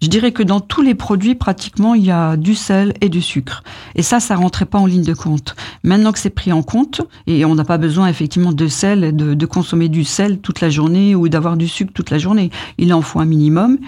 je 0.02 0.08
dirais 0.08 0.30
que 0.30 0.42
dans 0.42 0.60
tous 0.60 0.82
les 0.82 0.94
produits, 0.94 1.34
pratiquement, 1.34 1.94
il 1.94 2.04
y 2.04 2.10
a 2.10 2.36
du 2.36 2.54
sel 2.54 2.92
et 3.00 3.08
du 3.08 3.22
sucre. 3.22 3.64
Et 3.94 4.02
ça, 4.02 4.20
ça 4.20 4.36
rentrait 4.36 4.66
pas 4.66 4.78
en 4.78 4.84
ligne 4.84 5.04
de 5.04 5.14
compte. 5.14 5.56
Maintenant 5.82 6.12
que 6.12 6.18
c'est 6.18 6.28
pris 6.28 6.52
en 6.52 6.62
compte, 6.62 7.00
et 7.26 7.46
on 7.46 7.54
n'a 7.54 7.64
pas 7.64 7.78
besoin 7.78 8.08
effectivement 8.08 8.52
de 8.52 8.66
sel, 8.66 9.16
de, 9.16 9.46
consommer 9.46 9.88
du 9.88 10.04
sel 10.04 10.40
toute 10.40 10.60
la 10.60 10.68
journée 10.68 11.14
ou 11.14 11.30
d'avoir 11.30 11.56
du 11.56 11.66
sucre 11.66 11.94
toute 11.94 12.10
la 12.10 12.18
journée. 12.18 12.50
Il 12.76 12.92
en 12.92 13.00
faut 13.00 13.20
un 13.20 13.24
minimum 13.24 13.78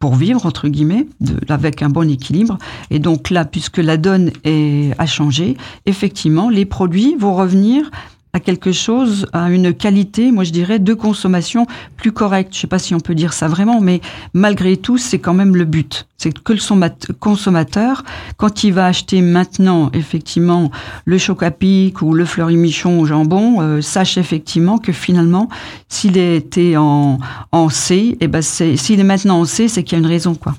pour 0.00 0.16
vivre 0.16 0.44
entre 0.44 0.66
guillemets, 0.66 1.06
avec 1.48 1.82
un 1.82 1.90
bon 1.90 2.10
équilibre. 2.10 2.58
Et 2.90 2.98
donc 2.98 3.30
là, 3.30 3.44
puisque 3.44 3.78
la 3.78 3.96
donne 3.96 4.32
est, 4.42 4.92
a 4.98 5.06
changé, 5.06 5.56
effectivement, 5.86 6.50
les 6.50 6.64
produits 6.64 7.14
vont 7.16 7.36
revenir 7.36 7.92
à 8.38 8.40
quelque 8.40 8.70
chose, 8.70 9.26
à 9.32 9.50
une 9.50 9.74
qualité, 9.74 10.30
moi 10.30 10.44
je 10.44 10.52
dirais, 10.52 10.78
de 10.78 10.94
consommation 10.94 11.66
plus 11.96 12.12
correcte. 12.12 12.54
Je 12.54 12.60
sais 12.60 12.66
pas 12.68 12.78
si 12.78 12.94
on 12.94 13.00
peut 13.00 13.16
dire 13.16 13.32
ça 13.32 13.48
vraiment, 13.48 13.80
mais 13.80 14.00
malgré 14.32 14.76
tout, 14.76 14.96
c'est 14.96 15.18
quand 15.18 15.34
même 15.34 15.56
le 15.56 15.64
but. 15.64 16.06
C'est 16.18 16.32
que 16.32 16.52
le 16.52 16.60
sommat- 16.60 17.12
consommateur, 17.18 18.04
quand 18.36 18.62
il 18.62 18.72
va 18.72 18.86
acheter 18.86 19.22
maintenant, 19.22 19.90
effectivement, 19.92 20.70
le 21.04 21.18
choc 21.18 21.42
à 21.42 21.50
pic 21.50 22.00
ou 22.00 22.14
le 22.14 22.24
fleuri-michon 22.24 23.00
au 23.00 23.06
jambon, 23.06 23.60
euh, 23.60 23.80
sache 23.80 24.18
effectivement 24.18 24.78
que 24.78 24.92
finalement, 24.92 25.48
s'il 25.88 26.16
était 26.16 26.76
en, 26.76 27.18
en 27.50 27.68
C, 27.68 28.16
eh 28.20 28.28
ben 28.28 28.40
s'il 28.40 29.00
est 29.00 29.04
maintenant 29.04 29.40
en 29.40 29.44
C, 29.46 29.66
c'est 29.66 29.82
qu'il 29.82 29.98
y 29.98 30.00
a 30.00 30.04
une 30.04 30.06
raison, 30.10 30.36
quoi. 30.36 30.54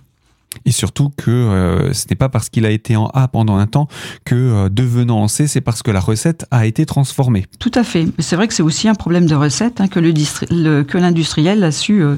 Et 0.66 0.72
surtout 0.72 1.10
que 1.18 1.32
euh, 1.32 1.94
ce 1.94 2.06
n'est 2.10 2.16
pas 2.16 2.30
parce 2.30 2.50
qu'il 2.50 2.66
a 2.66 2.72
été 2.72 2.96
en 2.96 3.08
A 3.08 3.28
pendant 3.28 3.58
un 3.58 3.68
temps 3.68 3.88
que 4.26 4.36
euh, 4.36 4.70
devenant 4.70 5.22
en 5.22 5.28
C, 5.28 5.48
c'est 5.48 5.62
parce 5.62 5.84
que 5.84 5.92
la 5.92 6.00
recette 6.00 6.46
a 6.52 6.66
été 6.66 6.86
transformée. 6.86 7.46
Tout 7.60 7.72
à 7.76 7.84
fait. 7.84 8.08
C'est 8.20 8.36
vrai 8.36 8.48
que 8.48 8.54
c'est 8.54 8.64
aussi 8.64 8.88
un 8.88 8.96
problème 8.96 9.26
de 9.26 9.36
recette 9.36 9.82
hein, 9.82 9.88
que, 9.88 10.00
le, 10.00 10.84
que 10.84 10.98
l'industriel 10.98 11.64
a 11.64 11.72
su 11.72 12.02
euh, 12.02 12.18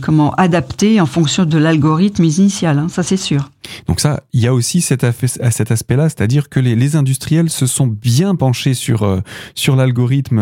comment 0.00 0.32
adapter 0.34 1.00
en 1.00 1.06
fonction 1.06 1.44
de 1.44 1.58
l'algorithme 1.58 2.24
initial. 2.24 2.78
hein, 2.78 2.88
ça, 2.88 3.02
c'est 3.02 3.16
sûr. 3.16 3.50
Donc 3.88 4.00
ça, 4.00 4.22
il 4.34 4.40
y 4.40 4.46
a 4.46 4.52
aussi 4.52 4.82
cet, 4.82 5.04
aspect-là, 5.04 6.08
c'est-à-dire 6.10 6.50
que 6.50 6.60
les, 6.60 6.76
les 6.76 6.96
industriels 6.96 7.48
se 7.48 7.66
sont 7.66 7.86
bien 7.86 8.34
penchés 8.34 8.74
sur 8.74 9.22
sur 9.54 9.74
l'algorithme 9.74 10.38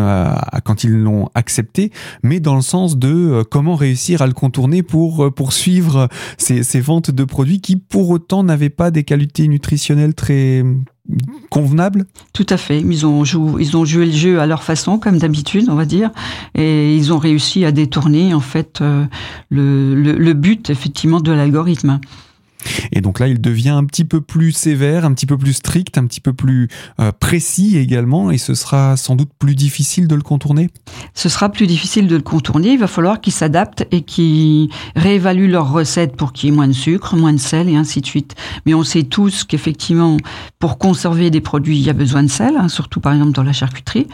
quand 0.65 0.83
ils 0.83 0.91
l'ont 0.91 1.29
accepté, 1.33 1.91
mais 2.21 2.41
dans 2.41 2.55
le 2.55 2.61
sens 2.61 2.97
de 2.97 3.43
comment 3.49 3.75
réussir 3.75 4.21
à 4.21 4.27
le 4.27 4.33
contourner 4.33 4.83
pour 4.83 5.33
poursuivre 5.33 6.09
ces, 6.37 6.63
ces 6.63 6.81
ventes 6.81 7.11
de 7.11 7.22
produits 7.25 7.61
qui, 7.61 7.75
pour 7.75 8.09
autant, 8.09 8.43
n'avaient 8.43 8.69
pas 8.69 8.91
des 8.91 9.03
qualités 9.03 9.47
nutritionnelles 9.47 10.13
très 10.13 10.63
euh, 10.63 10.75
convenables. 11.49 12.05
Tout 12.33 12.45
à 12.49 12.57
fait. 12.57 12.79
Ils 12.79 13.05
ont, 13.05 13.23
joué, 13.23 13.65
le 14.05 14.11
jeu 14.11 14.39
à 14.39 14.45
leur 14.45 14.63
façon, 14.63 14.97
comme 14.97 15.17
d'habitude, 15.17 15.67
on 15.69 15.75
va 15.75 15.85
dire, 15.85 16.11
et 16.55 16.95
ils 16.95 17.13
ont 17.13 17.17
réussi 17.17 17.65
à 17.65 17.71
détourner 17.71 18.33
en 18.33 18.39
fait 18.39 18.81
euh, 18.81 19.05
le, 19.49 19.95
le, 19.95 20.13
le 20.13 20.33
but 20.33 20.69
effectivement 20.69 21.19
de 21.19 21.31
l'algorithme. 21.31 21.99
Et 22.91 23.01
donc 23.01 23.19
là, 23.19 23.27
il 23.27 23.41
devient 23.41 23.69
un 23.69 23.85
petit 23.85 24.05
peu 24.05 24.21
plus 24.21 24.51
sévère, 24.51 25.05
un 25.05 25.13
petit 25.13 25.25
peu 25.25 25.37
plus 25.37 25.53
strict, 25.53 25.97
un 25.97 26.05
petit 26.05 26.21
peu 26.21 26.33
plus 26.33 26.67
euh, 26.99 27.11
précis 27.11 27.77
également, 27.77 28.31
et 28.31 28.37
ce 28.37 28.53
sera 28.53 28.97
sans 28.97 29.15
doute 29.15 29.29
plus 29.39 29.55
difficile 29.55 30.07
de 30.07 30.15
le 30.15 30.21
contourner. 30.21 30.69
Ce 31.13 31.29
sera 31.29 31.49
plus 31.49 31.67
difficile 31.67 32.07
de 32.07 32.15
le 32.15 32.21
contourner. 32.21 32.73
Il 32.73 32.79
va 32.79 32.87
falloir 32.87 33.21
qu'ils 33.21 33.33
s'adaptent 33.33 33.85
et 33.91 34.01
qu'ils 34.01 34.69
réévaluent 34.95 35.49
leurs 35.49 35.71
recettes 35.71 36.15
pour 36.15 36.33
qu'il 36.33 36.49
y 36.49 36.53
ait 36.53 36.55
moins 36.55 36.67
de 36.67 36.73
sucre, 36.73 37.15
moins 37.15 37.33
de 37.33 37.39
sel 37.39 37.69
et 37.69 37.75
ainsi 37.75 38.01
de 38.01 38.05
suite. 38.05 38.35
Mais 38.65 38.73
on 38.73 38.83
sait 38.83 39.03
tous 39.03 39.43
qu'effectivement, 39.43 40.17
pour 40.59 40.77
conserver 40.77 41.29
des 41.29 41.41
produits, 41.41 41.77
il 41.77 41.83
y 41.83 41.89
a 41.89 41.93
besoin 41.93 42.23
de 42.23 42.29
sel, 42.29 42.55
hein, 42.57 42.67
surtout 42.67 42.99
par 42.99 43.13
exemple 43.13 43.31
dans 43.31 43.43
la 43.43 43.53
charcuterie. 43.53 44.07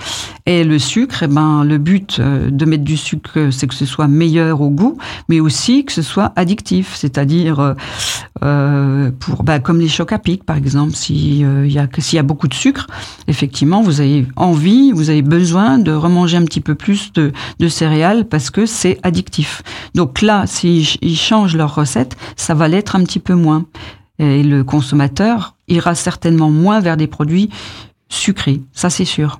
Et 0.45 0.63
le 0.63 0.79
sucre, 0.79 1.23
eh 1.23 1.27
ben, 1.27 1.63
le 1.63 1.77
but 1.77 2.17
euh, 2.19 2.49
de 2.49 2.65
mettre 2.65 2.83
du 2.83 2.97
sucre, 2.97 3.49
c'est 3.51 3.67
que 3.67 3.75
ce 3.75 3.85
soit 3.85 4.07
meilleur 4.07 4.61
au 4.61 4.69
goût, 4.69 4.97
mais 5.27 5.39
aussi 5.39 5.85
que 5.85 5.91
ce 5.91 6.01
soit 6.01 6.33
addictif, 6.35 6.95
c'est-à-dire 6.95 7.59
euh, 7.59 7.73
euh, 8.43 9.11
pour, 9.19 9.43
bah, 9.43 9.59
comme 9.59 9.79
les 9.79 9.87
chocs 9.87 10.11
à 10.11 10.19
pic, 10.19 10.43
par 10.43 10.57
exemple, 10.57 10.95
si, 10.95 11.43
euh, 11.43 11.67
y 11.67 11.77
a, 11.77 11.87
s'il 11.97 12.17
y 12.17 12.19
a 12.19 12.23
beaucoup 12.23 12.47
de 12.47 12.53
sucre, 12.53 12.87
effectivement, 13.27 13.81
vous 13.81 14.01
avez 14.01 14.25
envie, 14.35 14.91
vous 14.91 15.09
avez 15.09 15.21
besoin 15.21 15.77
de 15.77 15.91
remanger 15.91 16.37
un 16.37 16.45
petit 16.45 16.61
peu 16.61 16.75
plus 16.75 17.11
de, 17.13 17.31
de 17.59 17.67
céréales 17.67 18.27
parce 18.27 18.49
que 18.49 18.65
c'est 18.65 18.99
addictif. 19.03 19.61
Donc 19.95 20.21
là, 20.21 20.45
s'ils 20.47 20.87
ils 21.01 21.17
changent 21.17 21.55
leur 21.55 21.75
recette, 21.75 22.17
ça 22.35 22.53
va 22.53 22.67
l'être 22.67 22.95
un 22.95 23.03
petit 23.03 23.19
peu 23.19 23.33
moins. 23.33 23.65
Et 24.19 24.43
le 24.43 24.63
consommateur 24.63 25.55
ira 25.69 25.95
certainement 25.95 26.49
moins 26.49 26.81
vers 26.81 26.97
des 26.97 27.07
produits 27.07 27.49
sucrés, 28.09 28.61
ça 28.73 28.89
c'est 28.89 29.05
sûr. 29.05 29.39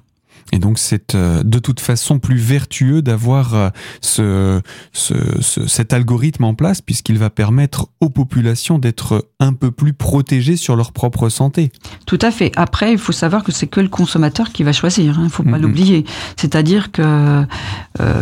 Et 0.51 0.60
donc 0.60 0.79
c'est 0.79 1.13
euh, 1.15 1.44
de 1.44 1.60
toute 1.60 1.79
façon 1.79 2.18
plus 2.20 2.38
vertueux 2.38 3.01
d'avoir 3.01 3.53
euh, 3.53 3.70
ce, 4.01 4.62
ce, 4.94 5.13
ce- 5.41 5.68
cet 5.68 5.94
algorithme 5.94 6.44
en 6.44 6.53
place 6.56 6.82
puisqu'il 6.82 7.18
va 7.18 7.29
permettre 7.29 7.88
aux 8.00 8.10
populations 8.10 8.79
d'être 8.79 9.29
un 9.39 9.53
peu 9.53 9.70
plus 9.72 9.94
protégées 9.94 10.58
sur 10.58 10.75
leur 10.75 10.91
propre 10.91 11.29
santé. 11.29 11.72
Tout 12.06 12.20
à 12.22 12.32
fait. 12.32 12.51
Après, 12.56 12.91
il 12.91 12.98
faut 12.98 13.12
savoir 13.12 13.44
que 13.44 13.51
c'est 13.51 13.68
que 13.68 13.79
le 13.79 13.89
consommateur 13.89 14.51
qui 14.51 14.63
va 14.63 14.74
choisir. 14.74 15.15
Il 15.20 15.24
ne 15.25 15.29
faut 15.29 15.44
pas 15.44 15.51
Mhm. 15.58 15.62
l'oublier. 15.62 16.06
C'est-à-dire 16.36 16.91
que 16.91 17.01
euh, 17.03 17.46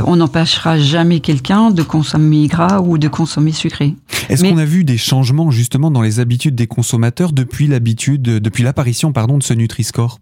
on 0.05 0.17
n'empêchera 0.17 0.77
jamais 0.79 1.19
quelqu'un 1.21 1.71
de 1.71 1.83
consommer 1.83 2.47
gras 2.47 2.81
ou 2.81 2.97
de 2.97 3.07
consommer 3.07 3.51
sucré. 3.51 3.95
Est-ce 4.29 4.41
Mais- 4.43 4.51
qu'on 4.51 4.57
a 4.57 4.65
vu 4.65 4.83
des 4.83 4.97
changements 4.97 5.49
justement 5.51 5.91
dans 5.91 6.01
les 6.01 6.19
habitudes 6.19 6.55
des 6.55 6.67
consommateurs 6.67 7.31
depuis 7.31 7.67
l'habitude, 7.67 8.21
depuis 8.23 8.63
l'apparition 8.63 9.11
pardon 9.13 9.37
de 9.37 9.43
ce 9.43 9.53
Nutri-Score? 9.53 10.19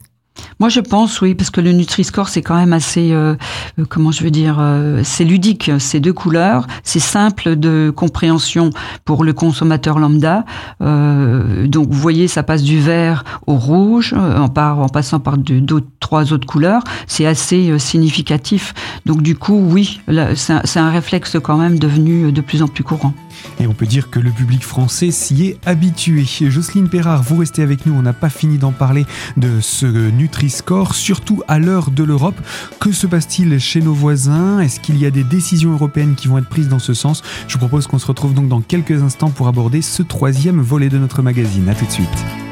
Moi, 0.59 0.69
je 0.69 0.79
pense, 0.79 1.21
oui, 1.21 1.35
parce 1.35 1.49
que 1.49 1.61
le 1.61 1.71
Nutri-Score, 1.71 2.29
c'est 2.29 2.41
quand 2.41 2.55
même 2.55 2.73
assez, 2.73 3.11
euh, 3.11 3.35
euh, 3.79 3.85
comment 3.87 4.11
je 4.11 4.23
veux 4.23 4.31
dire, 4.31 4.57
euh, 4.59 5.01
c'est 5.03 5.23
ludique. 5.23 5.71
C'est 5.79 5.99
deux 5.99 6.13
couleurs, 6.13 6.67
c'est 6.83 6.99
simple 6.99 7.55
de 7.55 7.91
compréhension 7.95 8.69
pour 9.03 9.23
le 9.23 9.33
consommateur 9.33 9.99
lambda. 9.99 10.45
Donc, 10.79 11.89
vous 11.89 11.99
voyez, 11.99 12.27
ça 12.27 12.43
passe 12.43 12.63
du 12.63 12.79
vert 12.79 13.23
au 13.47 13.55
rouge, 13.55 14.13
en, 14.13 14.49
passant 14.49 15.19
par 15.19 15.37
d'autres- 15.37 15.87
trois 15.99 16.33
autres 16.33 16.47
couleurs. 16.47 16.83
C'est 17.07 17.25
assez 17.25 17.77
significatif. 17.79 18.73
Donc, 19.05 19.21
du 19.21 19.35
coup, 19.35 19.57
oui, 19.57 20.01
c'est 20.35 20.79
un, 20.79 20.89
réflexe 20.89 21.37
quand 21.41 21.57
même 21.57 21.79
devenu 21.79 22.31
de 22.31 22.41
plus 22.41 22.61
en 22.61 22.67
plus 22.67 22.83
courant. 22.83 23.13
Et 23.59 23.67
on 23.67 23.73
peut 23.73 23.85
dire 23.85 24.09
que 24.09 24.19
le 24.19 24.31
public 24.31 24.63
français 24.63 25.11
s'y 25.11 25.47
est 25.47 25.57
habitué. 25.65 26.25
Jocelyne 26.49 26.89
Perrard, 26.89 27.23
vous 27.23 27.37
restez 27.37 27.61
avec 27.61 27.85
nous, 27.85 27.93
on 27.93 28.01
n'a 28.01 28.13
pas 28.13 28.29
fini 28.29 28.57
d'en 28.57 28.71
parler 28.71 29.05
de 29.37 29.59
ce 29.61 29.85
Nutri-Score, 30.25 30.95
surtout 30.95 31.43
à 31.47 31.59
l'heure 31.59 31.91
de 31.91 32.03
l'Europe. 32.03 32.35
Que 32.79 32.91
se 32.91 33.05
passe-t-il 33.05 33.59
chez 33.59 33.79
nos 33.79 33.93
voisins? 33.93 34.59
Est-ce 34.59 34.79
qu'il 34.79 34.97
y 34.97 35.05
a 35.05 35.11
des 35.11 35.23
décisions 35.23 35.71
européennes 35.71 36.15
qui 36.15 36.27
vont 36.27 36.39
être 36.39 36.49
prises 36.49 36.67
dans 36.67 36.79
ce 36.79 36.95
sens? 36.95 37.21
Je 37.47 37.53
vous 37.53 37.59
propose 37.59 37.85
qu'on 37.85 37.99
se 37.99 38.07
retrouve 38.07 38.33
donc 38.33 38.47
dans 38.47 38.61
quelques 38.61 39.03
instants 39.03 39.29
pour 39.29 39.47
aborder 39.47 39.83
ce 39.83 40.01
troisième 40.01 40.61
volet 40.61 40.89
de 40.89 40.97
notre 40.97 41.21
magazine. 41.21 41.69
A 41.69 41.75
tout 41.75 41.85
de 41.85 41.91
suite. 41.91 42.44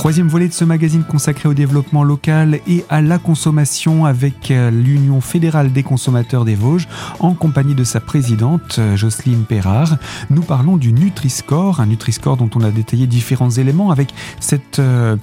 Troisième 0.00 0.28
volet 0.28 0.48
de 0.48 0.54
ce 0.54 0.64
magazine 0.64 1.04
consacré 1.04 1.46
au 1.46 1.52
développement 1.52 2.04
local 2.04 2.60
et 2.66 2.86
à 2.88 3.02
la 3.02 3.18
consommation 3.18 4.06
avec 4.06 4.50
euh, 4.50 4.70
l'Union 4.70 5.20
fédérale 5.20 5.72
des 5.72 5.82
consommateurs 5.82 6.46
des 6.46 6.54
Vosges 6.54 6.88
en 7.18 7.34
compagnie 7.34 7.74
de 7.74 7.84
sa 7.84 8.00
présidente 8.00 8.76
euh, 8.78 8.96
Jocelyne 8.96 9.44
Perrard. 9.44 9.98
Nous 10.30 10.40
parlons 10.40 10.78
du 10.78 10.94
Nutri-Score, 10.94 11.80
un 11.80 11.86
Nutri-Score 11.86 12.38
dont 12.38 12.48
on 12.54 12.62
a 12.62 12.70
détaillé 12.70 13.06
différents 13.06 13.50
éléments 13.50 13.90
avec 13.90 14.14
cette, 14.40 14.78
euh, 14.78 15.18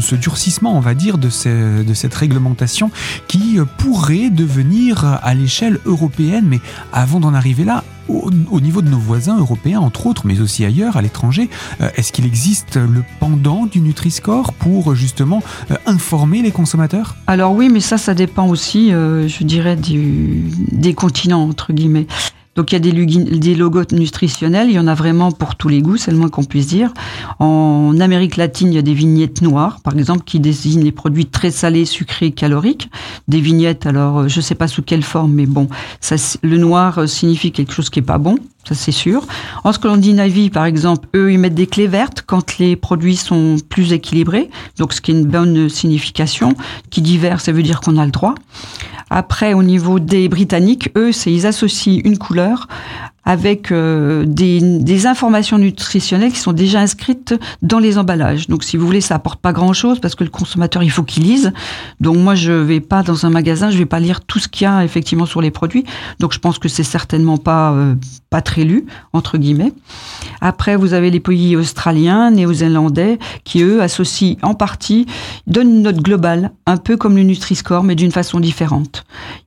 ce 0.00 0.16
durcissement, 0.16 0.76
on 0.76 0.80
va 0.80 0.94
dire, 0.94 1.18
de, 1.18 1.30
ce, 1.30 1.84
de 1.84 1.94
cette 1.94 2.14
réglementation 2.14 2.90
qui 3.28 3.60
pourrait 3.78 4.30
devenir 4.30 5.04
à 5.22 5.34
l'échelle 5.34 5.78
européenne. 5.84 6.46
Mais 6.48 6.58
avant 6.92 7.20
d'en 7.20 7.32
arriver 7.32 7.62
là, 7.62 7.84
au, 8.08 8.60
niveau 8.60 8.82
de 8.82 8.88
nos 8.88 8.98
voisins 8.98 9.38
européens, 9.38 9.80
entre 9.80 10.06
autres, 10.06 10.26
mais 10.26 10.40
aussi 10.40 10.64
ailleurs, 10.64 10.96
à 10.96 11.02
l'étranger, 11.02 11.48
euh, 11.80 11.90
est-ce 11.96 12.12
qu'il 12.12 12.26
existe 12.26 12.76
le 12.76 13.02
pendant 13.20 13.66
du 13.66 13.80
Nutri-Score 13.80 14.52
pour 14.52 14.94
justement 14.94 15.42
euh, 15.70 15.76
informer 15.86 16.42
les 16.42 16.50
consommateurs? 16.50 17.16
Alors 17.26 17.52
oui, 17.52 17.68
mais 17.68 17.80
ça, 17.80 17.98
ça 17.98 18.14
dépend 18.14 18.48
aussi, 18.48 18.92
euh, 18.92 19.28
je 19.28 19.44
dirais, 19.44 19.76
des 19.76 20.94
continents, 20.94 21.48
entre 21.48 21.72
guillemets. 21.72 22.06
Donc 22.56 22.72
il 22.72 22.74
y 22.74 22.76
a 22.76 22.78
des, 22.78 23.54
logos 23.54 23.92
nutritionnels, 23.92 24.70
il 24.70 24.74
y 24.74 24.78
en 24.78 24.86
a 24.86 24.94
vraiment 24.94 25.30
pour 25.30 25.56
tous 25.56 25.68
les 25.68 25.82
goûts, 25.82 25.96
c'est 25.96 26.10
le 26.10 26.16
moins 26.16 26.30
qu'on 26.30 26.44
puisse 26.44 26.66
dire. 26.66 26.92
En 27.38 27.98
Amérique 28.00 28.36
latine, 28.36 28.68
il 28.68 28.74
y 28.74 28.78
a 28.78 28.82
des 28.82 28.94
vignettes 28.94 29.42
noires, 29.42 29.80
par 29.82 29.94
exemple, 29.94 30.24
qui 30.24 30.40
désignent 30.40 30.82
les 30.82 30.92
produits 30.92 31.26
très 31.26 31.50
salés, 31.50 31.84
sucrés, 31.84 32.32
caloriques. 32.32 32.90
Des 33.28 33.40
vignettes, 33.40 33.86
alors 33.86 34.18
euh, 34.18 34.28
je 34.28 34.38
ne 34.38 34.42
sais 34.42 34.54
pas 34.54 34.68
sous 34.68 34.82
quelle 34.82 35.02
forme, 35.02 35.32
mais 35.32 35.46
bon, 35.46 35.68
ça, 36.00 36.16
le 36.42 36.56
noir 36.56 36.98
euh, 36.98 37.06
signifie 37.06 37.52
quelque 37.52 37.72
chose 37.72 37.90
qui 37.90 37.98
est 37.98 38.02
pas 38.02 38.18
bon, 38.18 38.36
ça 38.66 38.74
c'est 38.74 38.92
sûr. 38.92 39.26
En 39.64 39.72
Scandinavie, 39.72 40.50
par 40.50 40.64
exemple, 40.64 41.08
eux, 41.14 41.32
ils 41.32 41.38
mettent 41.38 41.54
des 41.54 41.66
clés 41.66 41.86
vertes 41.86 42.22
quand 42.26 42.58
les 42.58 42.76
produits 42.76 43.16
sont 43.16 43.56
plus 43.68 43.92
équilibrés, 43.92 44.50
donc 44.78 44.92
ce 44.92 45.00
qui 45.00 45.12
est 45.12 45.14
une 45.14 45.26
bonne 45.26 45.68
signification. 45.68 46.54
Qui 46.90 47.02
dit 47.02 47.18
vert, 47.18 47.40
ça 47.40 47.52
veut 47.52 47.62
dire 47.62 47.80
qu'on 47.80 47.96
a 47.96 48.04
le 48.04 48.10
droit. 48.10 48.34
Après, 49.08 49.54
au 49.54 49.62
niveau 49.62 50.00
des 50.00 50.28
Britanniques, 50.28 50.90
eux, 50.96 51.12
c'est 51.12 51.32
ils 51.32 51.46
associent 51.46 52.00
une 52.04 52.18
couleur 52.18 52.66
avec 53.26 53.72
euh, 53.72 54.24
des, 54.24 54.60
des, 54.60 55.06
informations 55.06 55.58
nutritionnelles 55.58 56.32
qui 56.32 56.38
sont 56.38 56.52
déjà 56.52 56.80
inscrites 56.80 57.34
dans 57.60 57.80
les 57.80 57.98
emballages. 57.98 58.46
Donc, 58.46 58.62
si 58.62 58.76
vous 58.76 58.86
voulez, 58.86 59.00
ça 59.00 59.16
apporte 59.16 59.40
pas 59.40 59.52
grand-chose 59.52 59.98
parce 59.98 60.14
que 60.14 60.24
le 60.24 60.30
consommateur, 60.30 60.84
il 60.84 60.90
faut 60.90 61.02
qu'il 61.02 61.24
lise. 61.24 61.52
Donc, 62.00 62.16
moi, 62.16 62.36
je 62.36 62.52
vais 62.52 62.80
pas 62.80 63.02
dans 63.02 63.26
un 63.26 63.30
magasin, 63.30 63.70
je 63.70 63.78
vais 63.78 63.84
pas 63.84 63.98
lire 63.98 64.20
tout 64.20 64.38
ce 64.38 64.48
qu'il 64.48 64.64
y 64.64 64.68
a 64.68 64.84
effectivement 64.84 65.26
sur 65.26 65.42
les 65.42 65.50
produits. 65.50 65.84
Donc, 66.20 66.32
je 66.32 66.38
pense 66.38 66.60
que 66.60 66.68
c'est 66.68 66.84
certainement 66.84 67.36
pas 67.36 67.72
euh, 67.72 67.96
pas 68.30 68.42
très 68.42 68.64
lu 68.64 68.86
entre 69.12 69.38
guillemets. 69.38 69.72
Après, 70.40 70.76
vous 70.76 70.94
avez 70.94 71.10
les 71.10 71.20
pays 71.20 71.56
australiens, 71.56 72.30
néo-zélandais, 72.30 73.18
qui 73.44 73.62
eux 73.62 73.82
associent 73.82 74.36
en 74.42 74.54
partie, 74.54 75.06
donnent 75.46 75.70
une 75.70 75.82
note 75.82 75.96
globale, 75.96 76.52
un 76.66 76.76
peu 76.76 76.96
comme 76.96 77.16
le 77.16 77.24
Nutri-Score, 77.24 77.82
mais 77.82 77.96
d'une 77.96 78.12
façon 78.12 78.38
différente. 78.38 79.04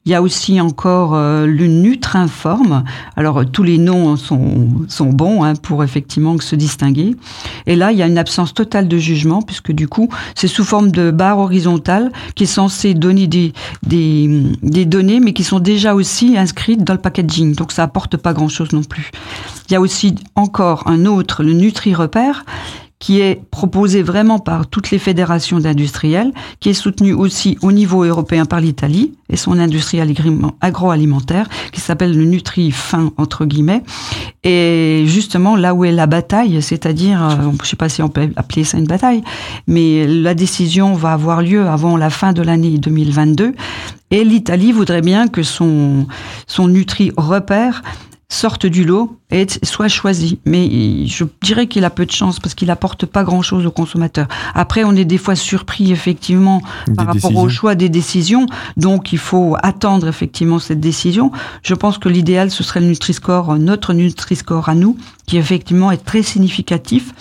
Il 0.10 0.14
y 0.14 0.16
a 0.16 0.24
aussi 0.24 0.60
encore 0.60 1.14
euh, 1.14 1.46
le 1.46 1.68
Nutrinform. 1.68 2.84
Alors, 3.16 3.46
tous 3.46 3.62
les 3.62 3.78
noms 3.78 4.16
sont, 4.16 5.06
bons 5.06 5.44
hein, 5.44 5.54
pour 5.54 5.84
effectivement 5.84 6.36
se 6.40 6.56
distinguer. 6.56 7.16
Et 7.68 7.76
là, 7.76 7.92
il 7.92 8.00
y 8.00 8.02
a 8.02 8.08
une 8.08 8.18
absence 8.18 8.56
totale 8.56 8.88
de 8.88 8.98
jugement, 8.98 9.44
puisque 9.44 9.72
du 9.72 9.88
coup, 9.88 10.10
c'est 10.34 10.48
sous 10.48 10.64
forme 10.64 10.90
de 10.90 11.12
barre 11.12 11.38
horizontale 11.38 12.12
qui 12.34 12.46
est 12.46 12.48
censée 12.48 12.96
donner 12.96 13.28
des 13.28 13.54
données, 13.84 15.20
mais 15.20 15.34
qui 15.34 15.44
sont 15.44 15.60
déjà 15.60 15.94
aussi 15.94 16.40
inscrites 16.40 16.84
dans 16.84 16.94
le 16.94 17.00
packaging. 17.00 17.54
Donc 17.54 17.72
ça 17.72 17.84
apporte 17.84 18.18
pas 18.18 18.34
grand-chose 18.34 18.74
non 18.74 18.82
plus. 18.82 19.12
Il 19.70 19.74
y 19.74 19.76
a 19.76 19.80
aussi 19.80 20.16
encore 20.34 20.88
un 20.88 21.06
autre, 21.06 21.44
le 21.44 21.54
Nutri-Repère, 21.54 22.46
qui 23.00 23.22
est 23.22 23.42
proposé 23.50 24.04
vraiment 24.04 24.40
par 24.40 24.68
toutes 24.68 24.92
les 24.92 25.00
fédérations 25.00 25.60
d'industriels, 25.60 26.34
qui 26.60 26.70
est 26.70 26.74
soutenu 26.74 27.14
aussi 27.14 27.58
au 27.62 27.72
niveau 27.72 28.04
européen 28.04 28.44
par 28.44 28.60
l'Italie 28.60 29.14
et 29.30 29.38
son 29.38 29.58
industrie 29.58 30.02
agroalimentaire, 30.60 31.48
qui 31.72 31.80
s'appelle 31.80 32.16
le 32.16 32.26
Nutri 32.26 32.72
Fin 32.72 33.14
entre 33.16 33.46
guillemets. 33.46 33.84
Et 34.44 35.06
justement 35.08 35.56
là 35.56 35.74
où 35.74 35.86
est 35.86 35.94
la 35.94 36.08
bataille, 36.08 36.62
c'est-à-dire, 36.62 37.24
euh, 37.24 37.36
je 37.58 37.62
ne 37.62 37.66
sais 37.66 37.76
pas 37.78 37.88
si 37.88 38.02
on 38.02 38.10
peut 38.10 38.30
appeler 38.36 38.66
ça 38.66 38.78
une 38.78 38.88
bataille, 38.88 39.24
mais 39.66 40.06
la 40.06 40.34
décision 40.34 40.94
va 40.94 41.14
avoir 41.14 41.42
lieu 41.42 41.68
avant 41.68 41.96
la 41.96 42.10
fin 42.10 42.34
de 42.34 42.42
l'année 42.42 42.78
2022. 42.80 43.54
Et 44.12 44.24
l'Italie 44.26 44.74
voudrait 44.74 45.02
bien 45.02 45.28
que 45.28 45.44
son 45.44 46.08
son 46.48 46.68
Nutri 46.68 47.12
repère 47.16 47.82
sorte 48.30 48.68
du 48.68 48.86
lot 48.86 49.18
et 49.32 49.48
soit 49.64 49.88
choisi. 49.88 50.40
Mais 50.46 51.06
je 51.08 51.26
dirais 51.42 51.68
qu'il 51.68 51.84
a 51.84 51.90
peu 51.90 52.06
de 52.06 52.12
chance 52.12 52.40
parce 52.40 52.54
qu'il 52.54 52.70
apporte 52.70 53.06
pas 53.06 53.24
grand 53.24 53.42
chose 53.42 53.66
aux 53.66 53.72
consommateurs. 53.72 54.28
Après, 54.54 54.84
on 54.84 54.96
est 54.96 55.06
des 55.06 55.18
fois 55.18 55.36
surpris 55.36 55.92
effectivement 55.92 56.62
par 56.96 57.08
rapport 57.08 57.36
au 57.36 57.50
choix 57.50 57.76
des 57.76 57.90
décisions. 57.90 58.46
Donc, 58.78 59.12
il 59.12 59.18
faut 59.18 59.56
attendre 59.62 60.08
effectivement 60.08 60.60
cette 60.60 60.80
décision. 60.80 61.32
Je 61.64 61.74
pense 61.74 61.98
que 61.98 62.08
l'idéal, 62.08 62.52
ce 62.52 62.64
serait 62.64 62.82
le 62.82 62.88
Nutri-Score, 62.88 63.58
notre 63.58 63.94
Nutri-Score 63.94 64.70
à 64.70 64.76
nous, 64.76 64.96
qui 65.26 65.38
effectivement 65.38 65.92
est 65.92 66.06
très 66.06 66.24
significatif 66.24 67.14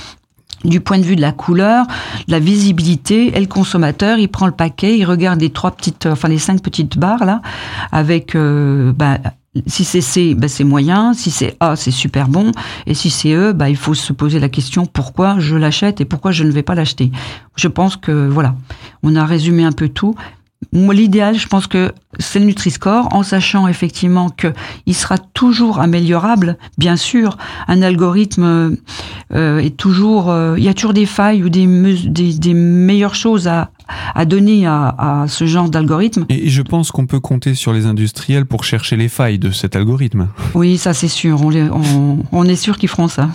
du 0.64 0.80
point 0.80 0.98
de 0.98 1.04
vue 1.04 1.16
de 1.16 1.20
la 1.20 1.32
couleur, 1.32 1.86
de 2.26 2.32
la 2.32 2.40
visibilité, 2.40 3.36
et 3.36 3.40
le 3.40 3.46
consommateur, 3.46 4.18
il 4.18 4.28
prend 4.28 4.46
le 4.46 4.52
paquet, 4.52 4.98
il 4.98 5.04
regarde 5.04 5.40
les 5.40 5.50
trois 5.50 5.70
petites, 5.70 6.06
enfin 6.06 6.28
les 6.28 6.38
cinq 6.38 6.62
petites 6.62 6.98
barres 6.98 7.24
là, 7.24 7.42
avec 7.92 8.34
euh, 8.34 8.92
bah, 8.92 9.18
si 9.66 9.84
c'est 9.84 10.00
C, 10.00 10.34
ben 10.34 10.48
c'est 10.48 10.64
moyen. 10.64 11.14
Si 11.14 11.30
c'est 11.30 11.56
A, 11.60 11.76
c'est 11.76 11.90
super 11.90 12.28
bon. 12.28 12.52
Et 12.86 12.94
si 12.94 13.10
c'est 13.10 13.32
E, 13.32 13.52
ben 13.52 13.68
il 13.68 13.76
faut 13.76 13.94
se 13.94 14.12
poser 14.12 14.38
la 14.38 14.48
question 14.48 14.86
pourquoi 14.86 15.36
je 15.38 15.56
l'achète 15.56 16.00
et 16.00 16.04
pourquoi 16.04 16.32
je 16.32 16.44
ne 16.44 16.50
vais 16.50 16.62
pas 16.62 16.74
l'acheter. 16.74 17.10
Je 17.56 17.68
pense 17.68 17.96
que 17.96 18.28
voilà, 18.28 18.54
on 19.02 19.16
a 19.16 19.24
résumé 19.24 19.64
un 19.64 19.72
peu 19.72 19.88
tout. 19.88 20.14
Moi, 20.72 20.92
l'idéal, 20.92 21.38
je 21.38 21.46
pense 21.46 21.66
que 21.66 21.92
c'est 22.18 22.40
le 22.40 22.46
Nutri-Score, 22.46 23.08
en 23.14 23.22
sachant 23.22 23.68
effectivement 23.68 24.28
que 24.28 24.48
il 24.86 24.94
sera 24.94 25.16
toujours 25.16 25.78
améliorable. 25.78 26.58
Bien 26.78 26.96
sûr, 26.96 27.38
un 27.68 27.80
algorithme 27.80 28.76
euh, 29.34 29.58
est 29.58 29.76
toujours, 29.76 30.30
euh, 30.30 30.56
il 30.58 30.64
y 30.64 30.68
a 30.68 30.74
toujours 30.74 30.94
des 30.94 31.06
failles 31.06 31.44
ou 31.44 31.48
des, 31.48 31.66
meilleures 31.66 33.14
choses 33.14 33.46
à, 33.46 33.70
à 34.14 34.24
donner 34.24 34.66
à, 34.66 34.94
à 34.98 35.28
ce 35.28 35.46
genre 35.46 35.68
d'algorithme. 35.68 36.26
Et 36.28 36.48
je 36.48 36.62
pense 36.62 36.90
qu'on 36.90 37.06
peut 37.06 37.20
compter 37.20 37.54
sur 37.54 37.72
les 37.72 37.86
industriels 37.86 38.46
pour 38.46 38.64
chercher 38.64 38.96
les 38.96 39.08
failles 39.08 39.38
de 39.38 39.50
cet 39.50 39.76
algorithme. 39.76 40.28
Oui, 40.54 40.78
ça 40.78 40.94
c'est 40.94 41.08
sûr. 41.08 41.40
On, 41.42 41.52
on, 41.54 42.18
on, 42.32 42.44
est 42.44 42.56
sûr 42.56 42.78
qu'ils 42.78 42.88
feront 42.88 43.08
ça. 43.08 43.30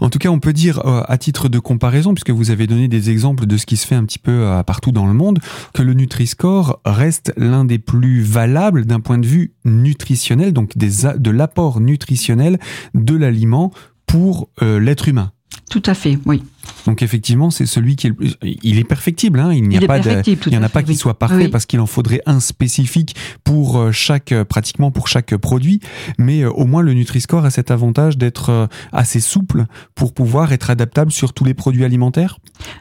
En 0.00 0.10
tout 0.10 0.18
cas, 0.18 0.28
on 0.28 0.40
peut 0.40 0.52
dire 0.52 0.84
euh, 0.86 1.02
à 1.08 1.18
titre 1.18 1.48
de 1.48 1.58
comparaison, 1.58 2.14
puisque 2.14 2.30
vous 2.30 2.50
avez 2.50 2.66
donné 2.66 2.88
des 2.88 3.10
exemples 3.10 3.46
de 3.46 3.56
ce 3.56 3.66
qui 3.66 3.76
se 3.76 3.86
fait 3.86 3.94
un 3.94 4.04
petit 4.04 4.18
peu 4.18 4.32
euh, 4.32 4.62
partout 4.62 4.92
dans 4.92 5.06
le 5.06 5.14
monde, 5.14 5.38
que 5.74 5.82
le 5.82 5.94
Nutri-Score 5.94 6.80
reste 6.84 7.32
l'un 7.36 7.64
des 7.64 7.78
plus 7.78 8.22
valables 8.22 8.84
d'un 8.84 9.00
point 9.00 9.18
de 9.18 9.26
vue 9.26 9.54
nutritionnel, 9.64 10.52
donc 10.52 10.76
des, 10.76 10.90
de 11.18 11.30
l'apport 11.30 11.80
nutritionnel 11.80 12.58
de 12.94 13.16
l'aliment 13.16 13.72
pour 14.06 14.48
euh, 14.62 14.80
l'être 14.80 15.08
humain. 15.08 15.32
Tout 15.70 15.82
à 15.86 15.94
fait, 15.94 16.18
oui. 16.26 16.42
Donc 16.86 17.02
effectivement, 17.02 17.50
c'est 17.50 17.66
celui 17.66 17.96
qui 17.96 18.08
est 18.08 18.10
le 18.10 18.16
il 18.62 18.78
est 18.78 18.84
perfectible. 18.84 19.40
Hein. 19.40 19.52
Il 19.52 19.68
n'y 19.68 19.76
a 19.76 19.86
pas 19.86 19.98
de, 19.98 20.22
il 20.26 20.52
y 20.52 20.56
en 20.56 20.62
a 20.62 20.68
pas 20.68 20.82
qui 20.82 20.96
soit 20.96 21.18
parfait 21.18 21.48
parce 21.48 21.66
qu'il 21.66 21.80
en 21.80 21.86
faudrait 21.86 22.22
un 22.26 22.40
spécifique 22.40 23.16
pour 23.44 23.78
euh, 23.78 23.92
chaque, 23.92 24.32
euh, 24.32 24.44
pratiquement 24.44 24.90
pour 24.90 25.08
chaque 25.08 25.36
produit. 25.36 25.80
Mais 26.18 26.42
euh, 26.42 26.50
au 26.50 26.66
moins 26.66 26.82
le 26.82 26.94
Nutri-Score 26.94 27.44
a 27.44 27.50
cet 27.50 27.70
avantage 27.70 28.18
d'être 28.18 28.68
assez 28.92 29.20
souple 29.20 29.66
pour 29.94 30.12
pouvoir 30.12 30.52
être 30.52 30.70
adaptable 30.70 31.12
sur 31.12 31.32
tous 31.32 31.44
les 31.44 31.54
produits 31.54 31.84
alimentaires? 31.84 32.38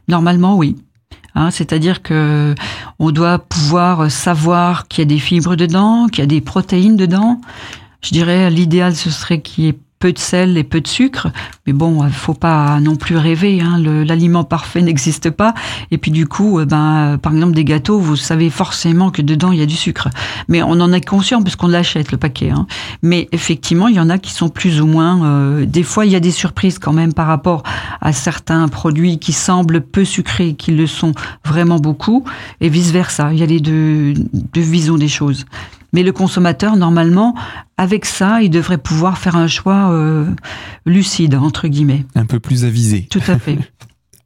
Normalement, 0.08 0.58
oui. 0.58 0.76
Hein, 1.36 1.52
c'est-à-dire 1.52 2.02
que 2.02 2.56
on 3.00 3.12
doit 3.12 3.40
pouvoir 3.40 4.12
savoir 4.12 4.88
qu'il 4.88 5.02
y 5.04 5.04
a 5.04 5.06
des 5.06 5.20
fibres 5.20 5.56
dedans, 5.56 6.08
qu'il 6.08 6.20
y 6.20 6.24
a 6.24 6.28
des 6.28 6.42
protéines 6.42 6.98
dedans. 6.98 7.40
Je 8.02 8.12
dirais 8.12 8.50
l'idéal 8.50 8.96
ce 8.96 9.10
serait 9.10 9.42
qu'il 9.42 9.64
y 9.64 9.68
ait 9.70 9.80
peu 10.02 10.12
de 10.12 10.20
sel 10.20 10.58
et 10.58 10.64
peu 10.64 10.82
de 10.82 10.88
sucre. 10.88 11.28
Mais 11.66 11.74
bon, 11.74 12.02
faut 12.10 12.34
pas 12.34 12.80
non 12.80 12.96
plus 12.96 13.16
rêver. 13.16 13.62
Hein. 13.62 13.78
L'aliment 13.80 14.44
parfait 14.44 14.82
n'existe 14.82 15.30
pas. 15.30 15.54
Et 15.92 15.98
puis 15.98 16.12
du 16.12 16.28
coup, 16.28 16.60
euh, 16.60 16.66
ben, 16.66 17.18
par 17.22 17.34
exemple, 17.34 17.54
des 17.54 17.64
gâteaux, 17.64 18.00
vous 18.00 18.18
savez 18.18 18.50
forcément 18.50 19.12
que 19.12 19.22
dedans 19.22 19.52
il 19.52 19.60
y 19.60 19.62
a 19.62 19.66
du 19.66 19.76
sucre. 19.76 20.10
Mais 20.50 20.62
on 20.64 20.82
en 20.82 20.92
est 20.92 21.08
conscient 21.08 21.42
puisqu'on 21.42 21.68
l'achète 21.68 22.12
le 22.12 22.18
paquet. 22.18 22.50
Hein. 22.50 22.66
Mais 23.04 23.30
effectivement, 23.32 23.88
il 23.88 23.96
y 23.96 24.00
en 24.00 24.10
a 24.10 24.18
qui 24.18 24.34
sont 24.34 24.50
plus 24.50 24.82
ou 24.82 24.88
moins. 24.88 25.24
Euh, 25.24 25.66
des 25.66 25.84
fois, 25.84 26.06
il 26.06 26.12
y 26.12 26.16
a 26.16 26.20
des 26.20 26.32
surprises 26.32 26.80
quand 26.80 26.94
même 26.94 27.14
par 27.14 27.28
rapport 27.28 27.64
à 28.02 28.12
certains 28.12 28.68
produits 28.68 29.20
qui 29.20 29.34
semblent 29.34 29.82
peu 29.82 30.04
sucrés, 30.04 30.56
qui 30.56 30.72
le 30.72 30.88
sont 30.88 31.14
vraiment 31.46 31.78
beaucoup, 31.78 32.26
et 32.60 32.70
vice 32.70 32.92
versa. 32.92 33.32
Il 33.32 33.40
y 33.40 33.44
a 33.44 33.46
les 33.46 33.60
deux, 33.60 34.14
deux 34.34 34.62
visions 34.62 34.98
des 34.98 35.08
choses. 35.08 35.46
Mais 35.94 36.04
le 36.04 36.12
consommateur, 36.12 36.76
normalement, 36.78 37.36
avec 37.78 38.06
ça, 38.06 38.42
il 38.42 38.50
devrait 38.50 38.78
pouvoir 38.78 39.18
faire 39.18 39.36
un 39.36 39.48
choix 39.48 39.92
euh, 39.92 40.26
lucide, 40.86 41.36
entre 41.36 41.68
guillemets. 41.68 42.06
Un 42.16 42.26
peu 42.26 42.40
plus 42.40 42.66
avisé. 42.66 43.08
Tout 43.10 43.22
à 43.28 43.38
fait. 43.38 43.58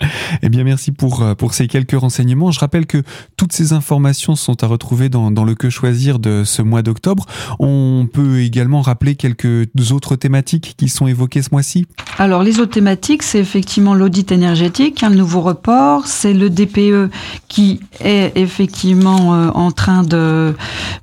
Eh 0.41 0.49
bien, 0.49 0.63
merci 0.63 0.91
pour, 0.91 1.21
euh, 1.21 1.35
pour 1.35 1.53
ces 1.53 1.67
quelques 1.67 1.97
renseignements. 1.97 2.51
Je 2.51 2.59
rappelle 2.59 2.85
que 2.85 3.01
toutes 3.37 3.53
ces 3.53 3.73
informations 3.73 4.35
sont 4.35 4.63
à 4.63 4.67
retrouver 4.67 5.09
dans, 5.09 5.31
dans 5.31 5.43
le 5.43 5.55
Que 5.55 5.69
choisir 5.69 6.19
de 6.19 6.43
ce 6.43 6.61
mois 6.61 6.81
d'octobre. 6.81 7.25
On 7.59 8.07
peut 8.11 8.41
également 8.41 8.81
rappeler 8.81 9.15
quelques 9.15 9.67
autres 9.91 10.15
thématiques 10.15 10.75
qui 10.77 10.89
sont 10.89 11.07
évoquées 11.07 11.41
ce 11.41 11.49
mois-ci. 11.51 11.85
Alors, 12.17 12.43
les 12.43 12.59
autres 12.59 12.73
thématiques, 12.73 13.23
c'est 13.23 13.39
effectivement 13.39 13.93
l'audit 13.93 14.31
énergétique, 14.31 15.03
un 15.03 15.09
nouveau 15.09 15.41
report, 15.41 16.07
c'est 16.07 16.33
le 16.33 16.49
DPE 16.49 17.11
qui 17.47 17.79
est 17.99 18.31
effectivement 18.35 19.33
euh, 19.35 19.49
en 19.49 19.71
train 19.71 20.03
de, 20.03 20.53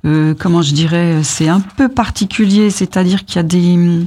euh, 0.05 0.33
comment 0.37 0.61
je 0.61 0.73
dirais, 0.73 1.21
c'est 1.23 1.47
un 1.47 1.61
peu 1.61 1.87
particulier, 1.89 2.69
c'est-à-dire 2.69 3.25
qu'il 3.25 3.37
y 3.37 3.39
a 3.39 3.43
des 3.43 4.05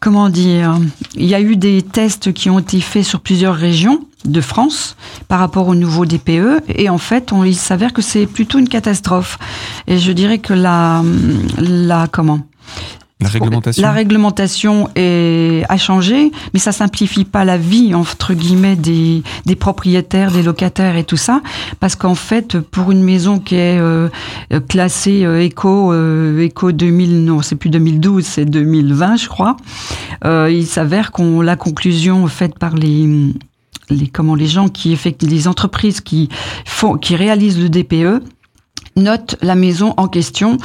comment 0.00 0.30
dire, 0.30 0.78
il 1.14 1.26
y 1.26 1.34
a 1.34 1.40
eu 1.40 1.56
des 1.56 1.82
tests 1.82 2.32
qui 2.32 2.48
ont 2.48 2.58
été 2.58 2.80
faits 2.80 3.04
sur 3.04 3.20
plusieurs 3.20 3.54
régions 3.54 4.06
de 4.24 4.40
France 4.40 4.96
par 5.28 5.38
rapport 5.38 5.68
au 5.68 5.74
nouveau 5.74 6.06
DPE 6.06 6.62
et 6.68 6.88
en 6.88 6.98
fait 6.98 7.32
il 7.44 7.56
s'avère 7.56 7.92
que 7.92 8.02
c'est 8.02 8.26
plutôt 8.26 8.58
une 8.58 8.68
catastrophe. 8.68 9.38
Et 9.86 9.98
je 9.98 10.12
dirais 10.12 10.38
que 10.38 10.54
la 10.54 11.02
la 11.58 12.06
comment 12.08 12.40
la 13.20 13.28
réglementation. 13.28 13.82
La 13.82 13.92
réglementation 13.92 14.88
est, 14.96 15.64
a 15.68 15.76
changé, 15.76 16.32
mais 16.54 16.60
ça 16.60 16.72
simplifie 16.72 17.24
pas 17.24 17.44
la 17.44 17.58
vie 17.58 17.94
entre 17.94 18.34
guillemets 18.34 18.76
des, 18.76 19.22
des 19.46 19.56
propriétaires, 19.56 20.30
des 20.30 20.42
locataires 20.42 20.96
et 20.96 21.04
tout 21.04 21.16
ça, 21.16 21.42
parce 21.80 21.96
qu'en 21.96 22.14
fait, 22.14 22.58
pour 22.58 22.90
une 22.90 23.02
maison 23.02 23.38
qui 23.38 23.56
est 23.56 23.78
euh, 23.78 24.08
classée 24.68 25.24
euh, 25.24 25.42
éco 25.42 25.92
euh, 25.92 26.40
éco 26.40 26.72
2000, 26.72 27.24
non, 27.24 27.42
c'est 27.42 27.56
plus 27.56 27.70
2012, 27.70 28.24
c'est 28.24 28.44
2020, 28.44 29.16
je 29.16 29.28
crois. 29.28 29.56
Euh, 30.24 30.50
il 30.50 30.66
s'avère 30.66 31.12
qu'on 31.12 31.40
la 31.40 31.56
conclusion 31.56 32.26
faite 32.26 32.58
par 32.58 32.74
les 32.74 33.32
les 33.90 34.06
comment 34.06 34.34
les 34.34 34.46
gens 34.46 34.68
qui 34.68 34.92
effectuent 34.92 35.26
les 35.26 35.48
entreprises 35.48 36.00
qui 36.00 36.28
font 36.64 36.96
qui 36.96 37.16
réalisent 37.16 37.60
le 37.60 37.68
DPE 37.68 38.22
note 39.02 39.36
la 39.42 39.54
maison 39.54 39.94
en 39.96 40.08
question, 40.08 40.56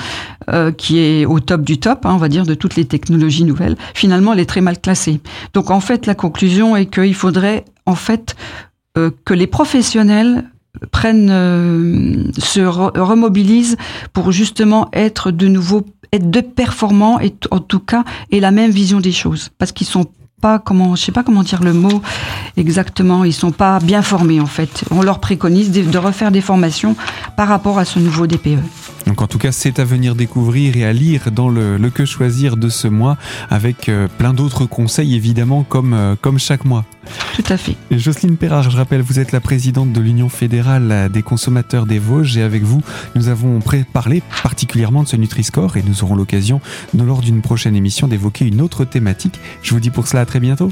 euh, 0.49 0.71
qui 0.71 0.99
est 0.99 1.25
au 1.25 1.39
top 1.39 1.61
du 1.61 1.79
top, 1.79 2.05
hein, 2.05 2.11
on 2.13 2.17
va 2.17 2.29
dire, 2.29 2.45
de 2.45 2.53
toutes 2.53 2.75
les 2.75 2.85
technologies 2.85 3.43
nouvelles. 3.43 3.75
Finalement, 3.93 4.33
elle 4.33 4.39
est 4.39 4.45
très 4.45 4.61
mal 4.61 4.79
classée. 4.79 5.19
Donc, 5.53 5.71
en 5.71 5.79
fait, 5.79 6.05
la 6.05 6.15
conclusion 6.15 6.75
est 6.75 6.87
qu'il 6.87 7.15
faudrait, 7.15 7.65
en 7.85 7.95
fait, 7.95 8.35
euh, 8.97 9.11
que 9.25 9.33
les 9.33 9.47
professionnels 9.47 10.45
prennent, 10.91 11.29
euh, 11.31 12.23
se 12.37 12.61
remobilisent 12.61 13.77
pour 14.13 14.31
justement 14.31 14.89
être 14.93 15.31
de 15.31 15.47
nouveau, 15.47 15.85
être 16.13 16.29
de 16.29 16.41
performants 16.41 17.19
et 17.19 17.33
en 17.51 17.59
tout 17.59 17.79
cas, 17.79 18.03
et 18.31 18.39
la 18.39 18.51
même 18.51 18.71
vision 18.71 18.99
des 18.99 19.11
choses, 19.11 19.49
parce 19.57 19.71
qu'ils 19.71 19.87
sont 19.87 20.05
comment, 20.63 20.95
sais 20.95 21.11
pas 21.11 21.23
comment 21.23 21.43
dire 21.43 21.63
le 21.63 21.73
mot 21.73 22.01
exactement. 22.57 23.23
Ils 23.23 23.33
sont 23.33 23.51
pas 23.51 23.79
bien 23.79 24.01
formés 24.01 24.39
en 24.39 24.45
fait. 24.45 24.83
On 24.91 25.01
leur 25.01 25.19
préconise 25.19 25.71
de, 25.71 25.97
refaire 25.97 26.31
des 26.31 26.41
formations 26.41 26.95
par 27.35 27.47
rapport 27.47 27.79
à 27.79 27.85
ce 27.85 27.99
nouveau 27.99 28.27
DPE. 28.27 28.59
Donc 29.05 29.21
en 29.21 29.27
tout 29.27 29.37
cas, 29.37 29.51
c'est 29.51 29.79
à 29.79 29.85
venir 29.85 30.15
découvrir 30.15 30.77
et 30.77 30.85
à 30.85 30.93
lire 30.93 31.31
dans 31.31 31.49
le, 31.49 31.77
le 31.77 31.89
que 31.89 32.05
choisir 32.05 32.57
de 32.57 32.69
ce 32.69 32.87
mois, 32.87 33.17
avec 33.49 33.89
euh, 33.89 34.07
plein 34.17 34.33
d'autres 34.33 34.65
conseils 34.65 35.15
évidemment 35.15 35.63
comme 35.63 35.93
euh, 35.93 36.15
comme 36.19 36.39
chaque 36.39 36.65
mois. 36.65 36.85
Tout 37.35 37.43
à 37.49 37.57
fait. 37.57 37.75
Jocelyne 37.91 38.37
Perrard, 38.37 38.69
je 38.69 38.77
rappelle, 38.77 39.01
vous 39.01 39.19
êtes 39.19 39.31
la 39.31 39.39
présidente 39.39 39.91
de 39.91 40.01
l'Union 40.01 40.29
fédérale 40.29 41.09
des 41.11 41.21
consommateurs 41.21 41.85
des 41.85 41.99
Vosges 41.99 42.37
et 42.37 42.41
avec 42.41 42.63
vous, 42.63 42.81
nous 43.15 43.27
avons 43.27 43.59
parlé 43.93 44.23
particulièrement 44.41 45.03
de 45.03 45.07
ce 45.07 45.15
Nutri-Score 45.15 45.77
et 45.77 45.83
nous 45.83 46.03
aurons 46.03 46.15
l'occasion, 46.15 46.61
lors 46.97 47.21
d'une 47.21 47.41
prochaine 47.41 47.75
émission, 47.75 48.07
d'évoquer 48.07 48.45
une 48.45 48.61
autre 48.61 48.85
thématique. 48.85 49.39
Je 49.61 49.73
vous 49.73 49.79
dis 49.79 49.89
pour 49.89 50.07
cela 50.07 50.21
à 50.21 50.25
très 50.25 50.39
bientôt. 50.39 50.71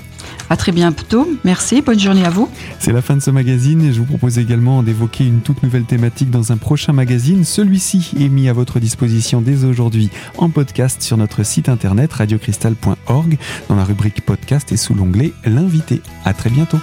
À 0.49 0.57
très 0.57 0.71
bientôt. 0.71 1.27
Merci. 1.43 1.81
Bonne 1.81 1.99
journée 1.99 2.25
à 2.25 2.29
vous. 2.29 2.49
C'est 2.79 2.93
la 2.93 3.01
fin 3.01 3.15
de 3.15 3.21
ce 3.21 3.31
magazine 3.31 3.81
et 3.81 3.93
je 3.93 3.99
vous 3.99 4.05
propose 4.05 4.39
également 4.39 4.83
d'évoquer 4.83 5.25
une 5.25 5.41
toute 5.41 5.61
nouvelle 5.63 5.85
thématique 5.85 6.31
dans 6.31 6.51
un 6.51 6.57
prochain 6.57 6.93
magazine. 6.93 7.43
Celui-ci 7.43 8.13
mis 8.29 8.49
à 8.49 8.53
votre 8.53 8.79
disposition 8.79 9.41
dès 9.41 9.63
aujourd'hui 9.63 10.09
en 10.37 10.49
podcast 10.49 11.01
sur 11.01 11.17
notre 11.17 11.43
site 11.43 11.69
internet 11.69 12.13
radiocristal.org 12.13 13.37
dans 13.69 13.75
la 13.75 13.83
rubrique 13.83 14.21
podcast 14.21 14.71
et 14.71 14.77
sous 14.77 14.93
l'onglet 14.93 15.33
l'invité. 15.45 16.01
À 16.25 16.33
très 16.33 16.49
bientôt. 16.49 16.79